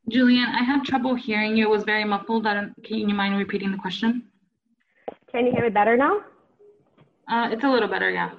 [0.09, 1.66] Julian, I had trouble hearing you.
[1.66, 2.44] It was very muffled.
[2.44, 4.24] Can you mind repeating the question?
[5.30, 6.20] Can you hear me better now?
[7.28, 8.30] Uh, it's a little better, yeah.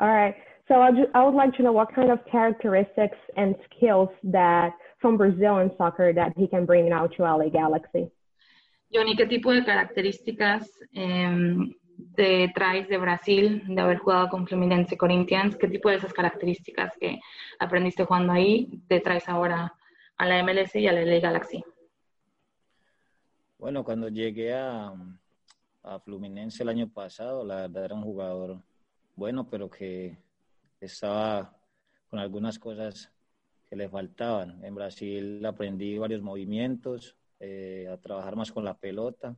[0.00, 0.34] All right.
[0.68, 4.74] So I, just, I would like to know what kind of characteristics and skills that
[5.04, 8.10] from Brazil in soccer that he can bring now to LA Galaxy.
[8.90, 11.74] Johnny, ¿qué tipo de características eh,
[12.16, 15.56] te traes de Brasil, de haber jugado con Fluminense Corinthians?
[15.58, 17.20] ¿Qué tipo de esas características que
[17.58, 19.74] aprendiste jugando ahí te traes ahora
[20.16, 21.62] a la MLS y a la LA Galaxy?
[23.58, 24.90] Bueno, cuando llegué a,
[25.82, 28.56] a Fluminense el año pasado, la verdad era un jugador
[29.16, 30.16] bueno, pero que
[30.80, 31.54] estaba
[32.08, 33.13] con algunas cosas
[33.76, 34.64] le faltaban.
[34.64, 39.36] En Brasil aprendí varios movimientos, eh, a trabajar más con la pelota.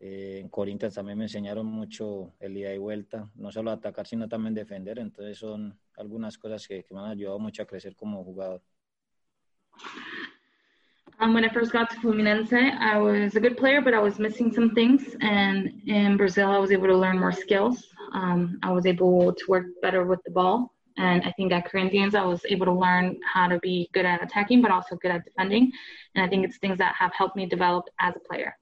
[0.00, 4.28] Eh, en Corinthians también me enseñaron mucho el ida y vuelta, no solo atacar, sino
[4.28, 4.98] también defender.
[4.98, 8.62] Entonces son algunas cosas que, que me han ayudado mucho a crecer como jugador.
[11.20, 14.18] Um, when I first got to Fluminense, I was a good player, but I was
[14.18, 15.16] missing some things.
[15.20, 17.86] And in Brazil, I was able to learn more skills.
[18.12, 20.73] Um, I was able to work better with the ball.
[20.96, 24.22] And I think at Corinthians, I was able to learn how to be good at
[24.22, 25.72] attacking, but also good at defending.
[26.14, 28.56] And I think it's things that have helped me develop as a player.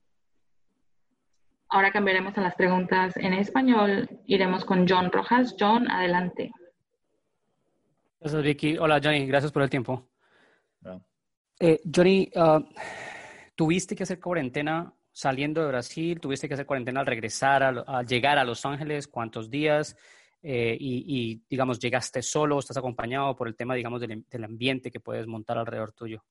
[1.68, 4.08] Ahora cambiaremos a las preguntas en español.
[4.26, 5.54] Iremos con John Rojas.
[5.58, 6.50] John, adelante.
[8.20, 8.78] Gracias, Vicky.
[8.78, 9.26] Hola, Johnny.
[9.26, 10.08] Gracias por el tiempo.
[11.58, 12.60] Eh, Johnny, uh,
[13.54, 16.20] ¿tuviste que hacer cuarentena saliendo de Brasil?
[16.20, 19.06] ¿Tuviste que hacer cuarentena al regresar, al, al llegar a Los Ángeles?
[19.06, 19.96] ¿Cuántos días?
[20.42, 24.90] Eh, y, y, digamos, llegaste solo, estás acompañado por el tema, digamos, del, del, ambiente
[24.90, 26.24] que puedes montar alrededor tuyo.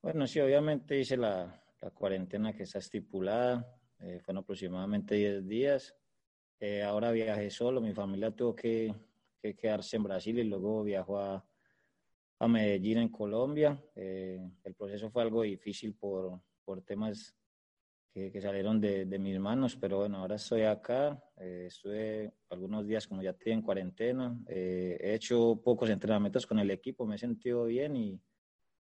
[0.00, 5.94] Bueno, sí, obviamente hice la, la cuarentena que está estipulada, eh, fueron aproximadamente 10 días.
[6.58, 8.94] Eh, ahora viajé solo, mi familia tuvo que,
[9.38, 11.44] que, quedarse en Brasil y luego viajó a,
[12.38, 13.78] a Medellín, en Colombia.
[13.94, 17.34] Eh, el proceso fue algo difícil por, por temas
[18.14, 21.20] que, que salieron de, de, mis manos, pero bueno, ahora estoy acá.
[21.36, 24.38] Eh, estuve algunos días, como ya estoy en cuarentena.
[24.46, 28.20] Eh, he hecho pocos entrenamientos con el equipo, me he sentido bien y,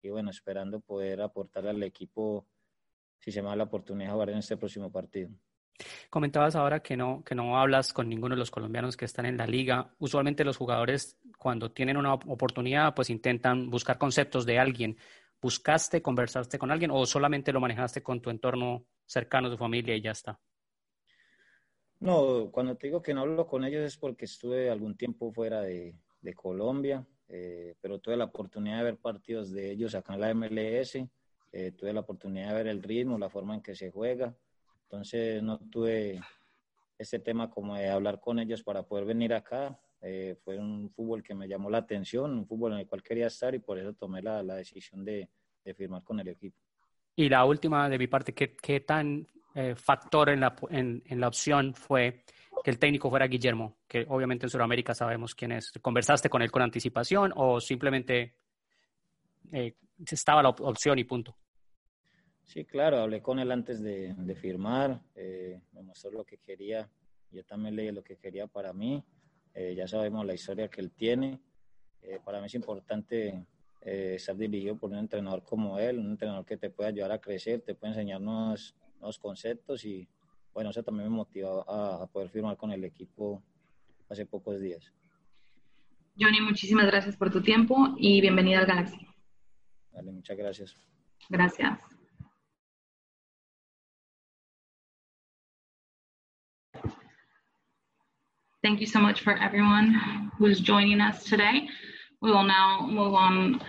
[0.02, 2.48] y bueno, esperando poder aportar al equipo
[3.20, 5.30] si se me da la oportunidad de jugar en este próximo partido.
[6.10, 9.38] Comentabas ahora que no, que no hablas con ninguno de los colombianos que están en
[9.38, 9.94] la liga.
[10.00, 14.98] Usualmente los jugadores cuando tienen una oportunidad pues intentan buscar conceptos de alguien.
[15.40, 20.02] ¿Buscaste, conversaste con alguien o solamente lo manejaste con tu entorno cercano, tu familia y
[20.02, 20.40] ya está?
[22.00, 25.62] No, cuando te digo que no hablo con ellos es porque estuve algún tiempo fuera
[25.62, 30.22] de, de Colombia, eh, pero tuve la oportunidad de ver partidos de ellos acá en
[30.22, 30.96] la MLS,
[31.52, 34.34] eh, tuve la oportunidad de ver el ritmo, la forma en que se juega.
[34.84, 36.22] Entonces no tuve
[36.98, 39.80] este tema como de hablar con ellos para poder venir acá.
[40.02, 43.28] Eh, fue un fútbol que me llamó la atención, un fútbol en el cual quería
[43.28, 45.28] estar y por eso tomé la, la decisión de,
[45.66, 46.58] de, firmar con el equipo.
[47.20, 51.20] Y la última de mi parte, ¿qué, qué tan eh, factor en la, en, en
[51.20, 52.24] la opción fue
[52.64, 53.80] que el técnico fuera Guillermo?
[53.90, 55.70] Que obviamente en Sudamérica sabemos quién es.
[55.82, 58.36] ¿Conversaste con él con anticipación o simplemente
[59.52, 59.76] eh,
[60.10, 61.36] estaba la op opción y punto?
[62.46, 66.90] Sí, claro, hablé con él antes de, de firmar, eh, me mostró lo que quería,
[67.32, 69.04] yo también leí lo que quería para mí,
[69.54, 71.42] eh, ya sabemos la historia que él tiene,
[72.02, 73.46] eh, para mí es importante
[73.82, 77.20] eh, estar dirigido por un entrenador como él, un entrenador que te puede ayudar a
[77.20, 80.08] crecer, te puede enseñar nuevos, nuevos conceptos y
[80.54, 83.42] bueno, eso también me motivó a, a poder firmar con el equipo
[84.10, 84.92] hace pocos días.
[86.20, 89.08] Johnny, muchísimas gracias por tu tiempo y bienvenido al Galaxy.
[89.92, 90.76] Dale, muchas gracias.
[91.30, 91.80] Gracias.
[98.62, 101.70] Thank you so much for everyone who's joining us today.
[102.22, 103.62] We will now move on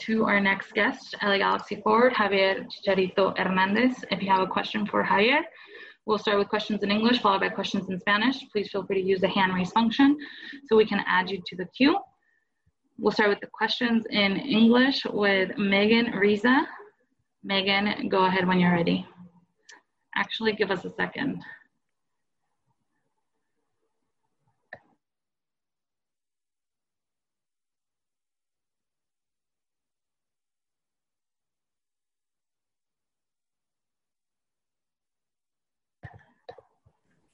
[0.00, 4.04] to our next guest, LA Galaxy forward, Javier Chicharito Hernandez.
[4.10, 5.40] If you have a question for Javier,
[6.04, 8.36] we'll start with questions in English, followed by questions in Spanish.
[8.52, 10.18] Please feel free to use the hand raise function
[10.66, 11.98] so we can add you to the queue.
[12.98, 16.68] We'll start with the questions in English with Megan Riza.
[17.42, 19.06] Megan, go ahead when you're ready.
[20.14, 21.42] Actually, give us a second.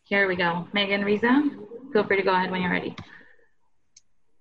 [0.09, 0.69] Here we go.
[0.73, 1.51] Megan Riza,
[1.93, 2.95] feel free to go ahead when you're ready.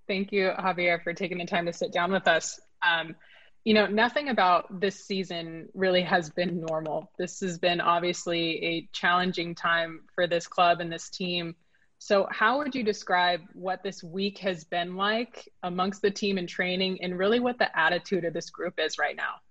[0.08, 2.60] Thank you, Javier, for taking the time to sit down with us.
[2.88, 3.15] Um,
[3.63, 7.12] you know, nothing about this season really has been normal.
[7.17, 11.55] This has been obviously a challenging time for this club and this team.
[11.97, 16.45] So, how would you describe what this week has been like amongst the team in
[16.45, 19.41] training and really what the attitude of this group is right now?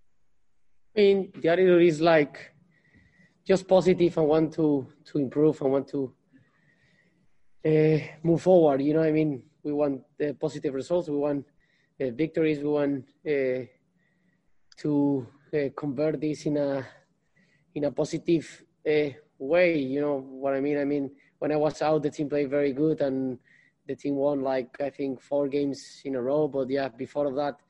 [0.97, 2.54] I mean, the attitude is like
[3.47, 6.13] just positive and want to, to improve and want to
[7.65, 8.83] uh, move forward.
[8.83, 11.47] You know, I mean, we want uh, positive results, we want
[12.01, 13.05] uh, victories, we want
[14.77, 15.27] to
[15.77, 16.85] convert this in a
[17.75, 18.63] in a positive
[19.39, 19.79] way.
[19.79, 20.79] You know what I mean?
[20.79, 23.39] I mean, when I was out, the team played very good and
[23.87, 26.49] the team won like I think four games in a row.
[26.49, 27.61] But yeah, before that,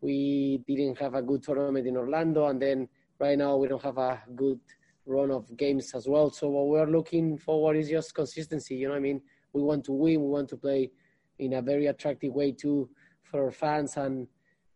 [0.00, 3.98] we didn't have a good tournament in Orlando, and then right now we don't have
[3.98, 4.60] a good
[5.06, 6.30] run of games as well.
[6.30, 8.76] So what we're looking forward is just consistency.
[8.76, 9.20] You know, I mean,
[9.52, 10.90] we want to win, we want to play
[11.38, 12.88] in a very attractive way too
[13.22, 14.26] for fans, and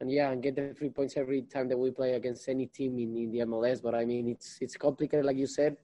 [0.01, 2.99] and yeah, and get the three points every time that we play against any team
[2.99, 3.83] in, in the MLS.
[3.83, 5.77] But I mean, it's it's complicated, like you said.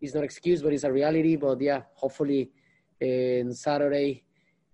[0.00, 1.36] It's not excuse, but it's a reality.
[1.36, 2.50] But yeah, hopefully,
[3.02, 4.24] uh, Saturday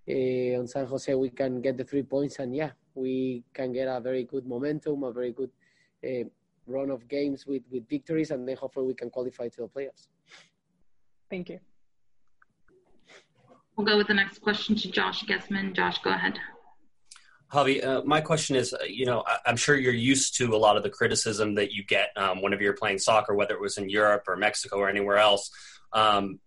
[0.07, 3.87] uh, on San Jose we can get the three points, and yeah, we can get
[3.87, 5.49] a very good momentum, a very good
[6.03, 6.25] uh,
[6.67, 10.07] run of games with with victories, and then hopefully we can qualify to the playoffs.
[11.29, 11.59] Thank you.
[13.75, 15.73] We'll go with the next question to Josh Gessman.
[15.73, 16.39] Josh, go ahead.
[17.51, 20.57] Javi, uh, my question is, uh, you know, I, am sure you're used to a
[20.57, 23.77] lot of the criticism that you get um, whenever you're playing soccer, whether it was
[23.77, 25.51] in Europe or Mexico or anywhere else.
[25.93, 26.39] Um,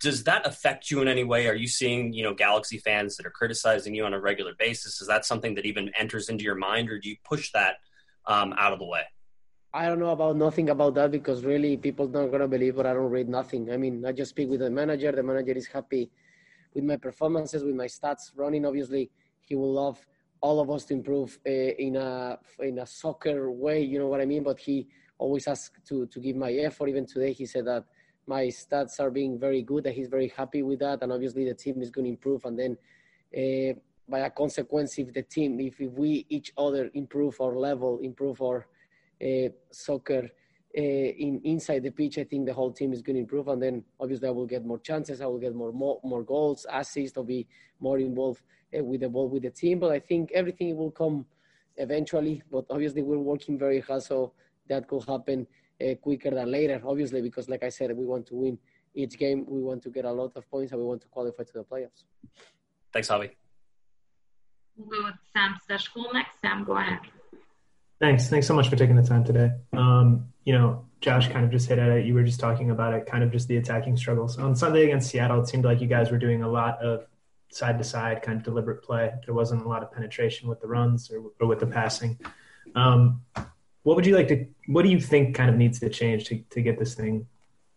[0.00, 1.48] does that affect you in any way?
[1.48, 5.00] Are you seeing, you know, Galaxy fans that are criticizing you on a regular basis?
[5.00, 7.76] Is that something that even enters into your mind, or do you push that
[8.26, 9.02] um, out of the way?
[9.76, 12.94] I don't know about nothing about that because really people not gonna believe, but I
[12.94, 13.72] don't read nothing.
[13.72, 15.10] I mean, I just speak with the manager.
[15.10, 16.12] The manager is happy
[16.74, 18.30] with my performances, with my stats.
[18.36, 19.10] Running, obviously,
[19.40, 19.98] he will love
[20.40, 23.82] all of us to improve uh, in a in a soccer way.
[23.82, 24.44] You know what I mean?
[24.44, 24.86] But he
[25.18, 26.88] always asks to to give my effort.
[26.88, 27.84] Even today, he said that
[28.28, 29.82] my stats are being very good.
[29.82, 32.44] That he's very happy with that, and obviously the team is going to improve.
[32.44, 32.72] And then,
[33.36, 33.74] uh,
[34.08, 38.40] by a consequence, if the team, if, if we each other improve our level, improve
[38.40, 38.68] our
[39.70, 40.30] soccer
[40.76, 43.62] uh, in inside the pitch, I think the whole team is going to improve, and
[43.62, 47.16] then obviously I will get more chances, I will get more more, more goals, assists,
[47.16, 47.46] I'll be
[47.78, 48.42] more involved
[48.76, 49.78] uh, with the ball with the team.
[49.78, 51.26] But I think everything will come
[51.76, 52.42] eventually.
[52.50, 54.32] But obviously we're working very hard, so
[54.68, 55.46] that could happen
[55.80, 56.82] uh, quicker than later.
[56.84, 58.58] Obviously, because like I said, we want to win
[58.94, 61.44] each game, we want to get a lot of points, and we want to qualify
[61.44, 62.04] to the playoffs.
[62.92, 63.30] Thanks, Javi.
[64.76, 66.40] We'll go with Sam Stejskal next.
[66.40, 66.98] Sam, go ahead.
[68.04, 68.28] Thanks.
[68.28, 69.50] Thanks so much for taking the time today.
[69.72, 72.04] Um, you know, Josh kind of just hit at it.
[72.04, 74.36] You were just talking about it, kind of just the attacking struggles.
[74.38, 77.06] On Sunday against Seattle, it seemed like you guys were doing a lot of
[77.48, 79.10] side to side kind of deliberate play.
[79.24, 82.18] There wasn't a lot of penetration with the runs or, or with the passing.
[82.74, 83.22] Um,
[83.84, 86.36] what would you like to, what do you think kind of needs to change to,
[86.50, 87.26] to get this thing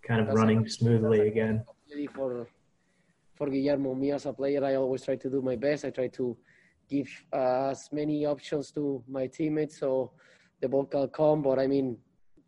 [0.01, 1.63] kind of running smoothly again?
[2.13, 2.47] For,
[3.33, 5.85] for Guillermo, me as a player, I always try to do my best.
[5.85, 6.35] I try to
[6.87, 10.11] give as many options to my teammates so
[10.61, 11.41] the ball can come.
[11.41, 11.97] But I mean,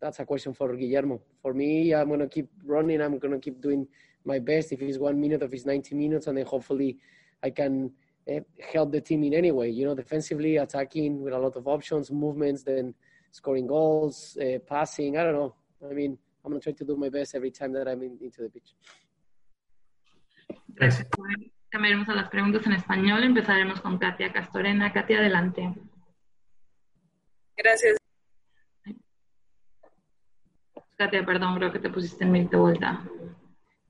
[0.00, 1.20] that's a question for Guillermo.
[1.42, 3.00] For me, I'm to keep running.
[3.00, 3.86] I'm going to keep doing
[4.24, 4.72] my best.
[4.72, 6.98] If it's one minute, if it's 90 minutes, and then hopefully
[7.42, 7.92] I can
[8.30, 8.40] uh,
[8.72, 9.70] help the team in any way.
[9.70, 12.94] You know, defensively, attacking with a lot of options, movements, then
[13.30, 15.16] scoring goals, uh, passing.
[15.16, 15.54] I don't know.
[15.88, 18.18] I mean, I'm going to try to do my best every time that I'm in,
[18.20, 18.74] into the pitch.
[20.74, 21.06] Gracias.
[21.70, 23.22] Cambiaremos a las preguntas en español.
[23.22, 24.92] Empezaremos con Katia Castorena.
[24.92, 25.72] Katia, adelante.
[27.56, 27.96] Gracias.
[30.96, 33.02] Katia, perdón, creo que te pusiste en mute de vuelta.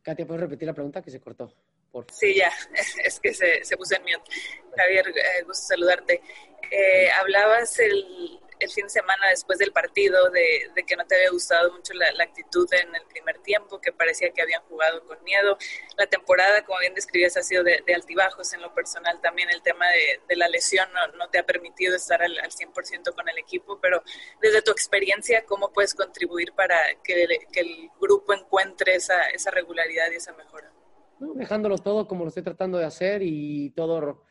[0.02, 1.52] Katia, ¿puedes repetir la pregunta que se cortó?
[1.90, 2.06] Por...
[2.12, 2.50] Sí, ya,
[3.04, 4.30] es que se, se puso en mute.
[4.76, 6.22] Javier, eh, gusto saludarte.
[6.70, 11.16] Eh, hablabas el, el fin de semana después del partido de, de que no te
[11.16, 15.04] había gustado mucho la, la, actitud en el primer tiempo, que parecía que habían jugado
[15.06, 15.56] con miedo.
[15.96, 19.20] La temporada, como bien describías, ha sido de, de altibajos en lo personal.
[19.20, 22.50] También el tema de, de la lesión no, no, te ha permitido estar al, al,
[22.50, 24.02] 100% con el equipo, pero
[24.40, 30.10] desde tu experiencia, ¿cómo puedes contribuir para que, que el grupo encuentre esa, esa regularidad
[30.12, 30.72] y esa mejora?
[31.18, 34.24] No, dejándolo todo como lo estoy tratando de hacer y todo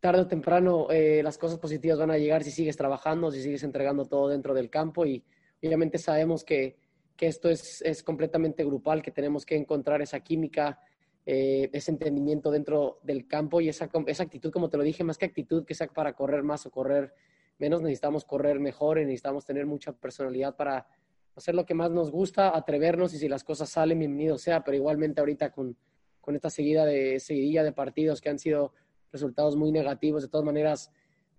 [0.00, 3.62] tarde o temprano eh, las cosas positivas van a llegar si sigues trabajando, si sigues
[3.62, 5.06] entregando todo dentro del campo.
[5.06, 5.24] Y
[5.62, 6.76] obviamente sabemos que,
[7.16, 10.80] que esto es, es, completamente grupal, que tenemos que encontrar esa química,
[11.26, 15.18] eh, ese entendimiento dentro del campo y esa, esa actitud, como te lo dije, más
[15.18, 17.12] que actitud que sea para correr más o correr
[17.58, 20.86] menos, necesitamos correr mejor y necesitamos tener mucha personalidad para
[21.34, 24.76] hacer lo que más nos gusta, atrevernos y si las cosas salen, bienvenido sea, pero
[24.76, 25.76] igualmente ahorita con,
[26.20, 28.72] con esta seguida de, seguidilla de partidos que han sido
[29.12, 30.22] resultados muy negativos.
[30.22, 30.90] De todas maneras,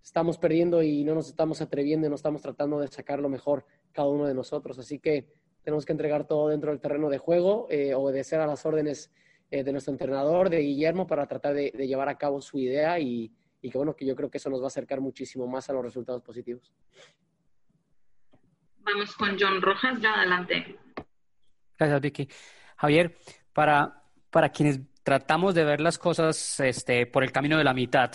[0.03, 4.07] estamos perdiendo y no nos estamos atreviendo, no estamos tratando de sacar lo mejor cada
[4.07, 4.79] uno de nosotros.
[4.79, 5.27] Así que
[5.63, 9.11] tenemos que entregar todo dentro del terreno de juego, eh, obedecer a las órdenes
[9.51, 12.99] eh, de nuestro entrenador, de Guillermo, para tratar de, de, llevar a cabo su idea
[12.99, 15.69] y, y que bueno, que yo creo que eso nos va a acercar muchísimo más
[15.69, 16.73] a los resultados positivos.
[18.81, 20.77] Vamos con John Rojas, ya adelante.
[21.77, 22.27] Gracias, Vicky.
[22.77, 23.15] Javier,
[23.53, 24.79] para, para quienes
[25.09, 28.11] tratamos de ver las cosas este, por el camino de la mitad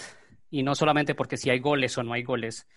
[0.49, 2.69] y no solamente porque si hay goles o no hay goles.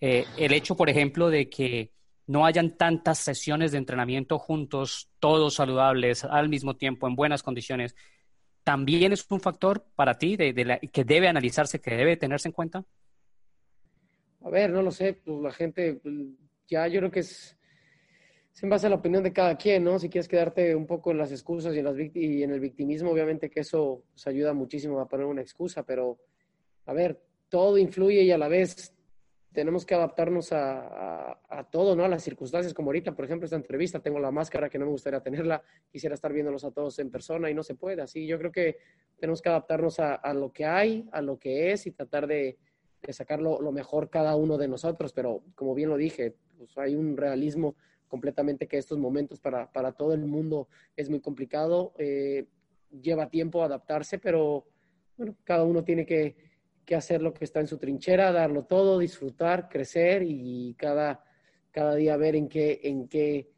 [0.00, 1.92] Eh, el hecho, por ejemplo, de que
[2.26, 7.94] no hayan tantas sesiones de entrenamiento juntos, todos saludables, al mismo tiempo, en buenas condiciones,
[8.64, 12.84] ¿también es un factor para ti que debe analizarse, que debe tenerse en cuenta?
[14.44, 16.00] A ver, no lo sé, pues la gente,
[16.66, 17.56] ya yo creo que es,
[18.60, 19.98] es en base a la opinión de cada quien, ¿no?
[19.98, 23.10] Si quieres quedarte un poco en las excusas y en, las y en el victimismo,
[23.10, 26.18] obviamente que eso pues, ayuda muchísimo a poner una excusa, pero
[26.84, 28.94] a ver, todo influye y a la vez
[29.50, 32.04] tenemos que adaptarnos a, a, todo, ¿no?
[32.04, 34.92] A las circunstancias, como ahorita, por ejemplo, esta entrevista, tengo la máscara que no me
[34.92, 38.02] gustaría tenerla, quisiera estar viéndolos a todos en persona y no se puede.
[38.02, 38.76] Así yo creo que
[39.18, 42.58] tenemos que adaptarnos a, a lo que hay, a lo que es y tratar de,
[43.00, 46.76] de sacar lo, lo, mejor cada uno de nosotros, pero como bien lo dije, pues
[46.76, 47.74] hay un realismo
[48.10, 52.44] completamente que estos momentos para, para todo el mundo es muy complicado, eh,
[52.90, 54.66] lleva tiempo adaptarse, pero
[55.16, 56.50] bueno, cada uno tiene que
[56.90, 61.24] que hacer lo que está en su trinchera, darlo todo, disfrutar, crecer y cada,
[61.70, 63.48] cada día ver en qué, en qué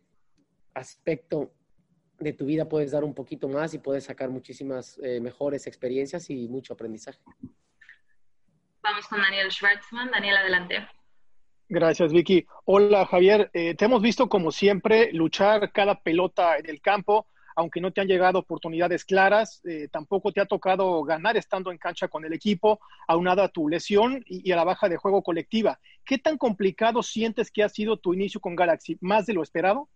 [0.75, 1.55] aspecto
[2.19, 6.29] de tu vida puedes dar un poquito más y puedes sacar muchísimas eh, mejores experiencias
[6.29, 7.21] y mucho aprendizaje.
[8.83, 10.11] Vamos con Daniel Schwartzman.
[10.11, 10.87] Daniel, adelante.
[11.73, 12.45] Gracias, Vicky.
[12.67, 13.51] Hola, Javier.
[13.55, 18.01] Eh, te hemos visto, como siempre, luchar cada pelota en el campo aunque no te
[18.01, 22.33] han llegado oportunidades claras, eh, tampoco te ha tocado ganar estando en cancha con el
[22.33, 25.79] equipo, aunada tu lesión y, a la baja de juego colectiva.
[26.03, 28.97] ¿Qué tan complicado sientes que ha sido tu inicio con Galaxy?
[29.03, 29.91] ¿Más de lo esperado?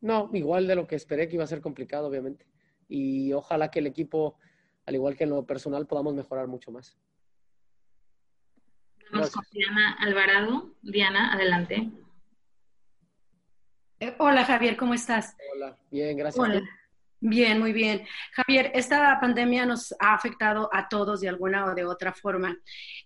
[0.00, 2.44] No, igual de lo que esperé que iba a ser complicado, obviamente.
[2.88, 4.36] Y ojalá que el equipo,
[4.84, 6.98] al igual que en lo personal, podamos mejorar mucho más.
[9.12, 10.74] Vamos con Diana Alvarado.
[10.82, 11.90] Diana, adelante.
[14.00, 15.36] Eh, hola Javier, ¿cómo estás?
[15.54, 16.42] Hola, bien, gracias.
[16.42, 16.62] Hola.
[17.18, 18.06] Bien, muy bien.
[18.32, 22.56] Javier, esta pandemia nos ha afectado a todos de alguna o de otra forma.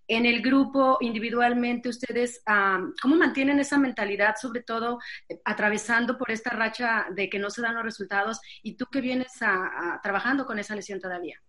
[0.08, 4.98] En el grupo, individualmente, ustedes, um, ¿cómo mantienen esa mentalidad, sobre todo
[5.28, 9.00] eh, atravesando por esta racha de que no se dan los resultados y tú que
[9.00, 11.40] vienes a, a, trabajando con esa lesión todavía?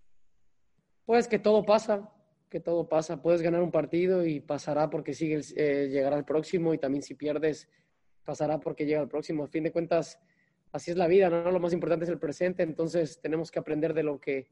[1.05, 2.07] Pues que todo pasa,
[2.51, 3.21] que todo pasa.
[3.21, 7.15] Puedes ganar un partido y pasará porque sigue, eh, llegará el próximo y también si
[7.15, 7.69] pierdes
[8.25, 9.45] pasará porque llega el próximo.
[9.45, 10.19] A fin de cuentas,
[10.73, 11.49] así es la vida, ¿no?
[11.49, 14.49] Lo más importante es el presente, entonces tenemos que aprender de lo que,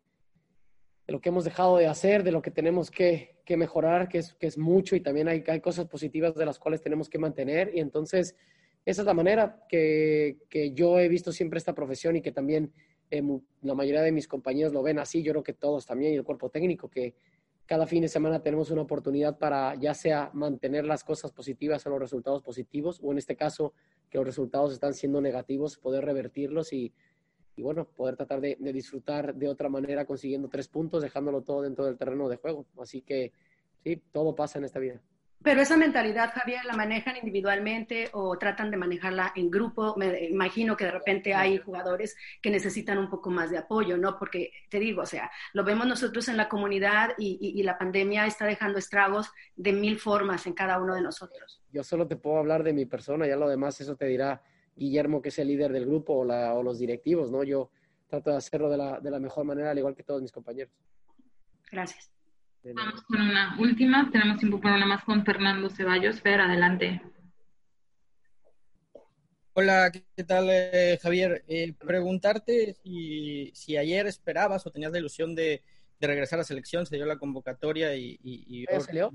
[1.06, 4.20] de lo que hemos dejado de hacer, de lo que tenemos que, que mejorar, que
[4.20, 7.20] es, que es mucho y también hay, hay cosas positivas de las cuales tenemos que
[7.20, 8.36] mantener y entonces
[8.86, 12.72] esa es la manera que, que yo he visto siempre esta profesión y que también
[13.12, 13.22] eh,
[13.62, 16.24] la mayoría de mis compañeros lo ven así, yo creo que todos también y el
[16.24, 17.14] cuerpo técnico, que
[17.70, 21.92] cada fin de semana tenemos una oportunidad para ya sea mantener las cosas positivas o
[21.92, 23.76] los resultados positivos, o en este caso
[24.10, 26.92] que los resultados están siendo negativos, poder revertirlos y,
[27.56, 31.62] y bueno, poder tratar de, de, disfrutar de otra manera consiguiendo tres puntos, dejándolo todo
[31.62, 32.66] dentro del terreno de juego.
[32.80, 33.34] Así que
[33.84, 35.00] sí, todo pasa en esta vida.
[35.42, 39.96] Pero esa mentalidad, Javier, ¿la manejan individualmente o tratan de manejarla en grupo?
[39.96, 44.20] Me imagino que de repente hay jugadores que necesitan un poco más de apoyo, ¿no?
[44.20, 47.78] Porque te digo, o sea, lo vemos nosotros en la comunidad y, y, y la
[47.78, 51.62] pandemia está dejando estragos de mil formas en cada uno de nosotros.
[51.72, 54.42] Yo solo te puedo hablar de mi persona, ya lo demás eso te dirá
[54.76, 57.44] Guillermo, que es el líder del grupo, o, la, o los directivos, ¿no?
[57.44, 57.72] Yo
[58.08, 60.74] trato de hacerlo de la, de la mejor manera, al igual que todos mis compañeros.
[61.72, 62.12] Gracias.
[62.64, 64.10] Vamos con una última.
[64.12, 66.22] Tenemos tiempo para una más con Fernando Ceballos.
[66.22, 67.02] Fer, adelante.
[69.54, 71.44] Hola, ¿qué tal, eh, Javier?
[71.48, 75.64] Eh, preguntarte si, si, ayer esperabas o tenías la ilusión de,
[76.00, 79.12] de, regresar a selección, se dio la convocatoria y, y, y salió?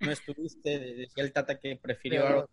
[0.00, 2.50] no estuviste, decía el Tata que prefirió a los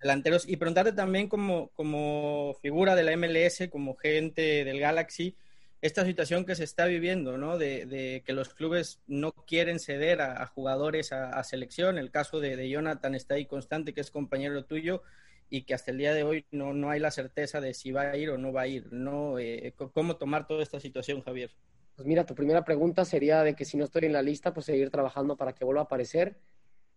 [0.00, 0.48] delanteros.
[0.48, 5.36] Y preguntarte también como, como figura de la MLS, como gente del Galaxy,
[5.82, 7.56] esta situación que se está viviendo, ¿no?
[7.56, 11.96] De, que los clubes no quieren ceder a, jugadores a, selección.
[11.98, 15.02] El caso de, Jonathan está ahí constante, que es compañero tuyo,
[15.48, 18.02] y que hasta el día de hoy no, no hay la certeza de si va
[18.02, 19.38] a ir o no va a ir, ¿no?
[19.38, 21.50] Eh, ¿Cómo tomar toda esta situación, Javier?
[21.96, 24.66] Pues mira, tu primera pregunta sería de que si no estoy en la lista, pues
[24.66, 26.38] seguir trabajando para que vuelva a aparecer.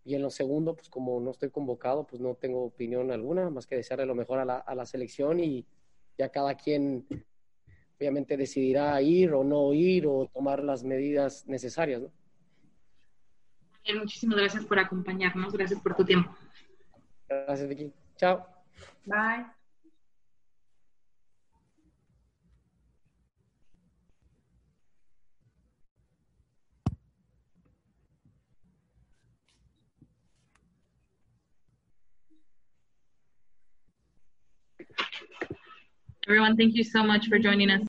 [0.04, 3.66] Y en lo segundo, pues como no estoy convocado, pues no tengo opinión alguna, más
[3.66, 5.66] que desearle lo mejor a la selección y
[6.18, 7.06] ya cada quien
[7.98, 12.02] obviamente decidirá ir o no ir o tomar las medidas necesarias.
[12.02, 12.10] ¿no?
[14.00, 16.34] Muchísimas gracias por acompañarnos, gracias por tu tiempo.
[17.28, 17.92] Gracias, Vicky.
[18.16, 18.46] Chao.
[19.06, 19.46] Bye.
[36.26, 37.82] Everyone, thank you so much for joining us.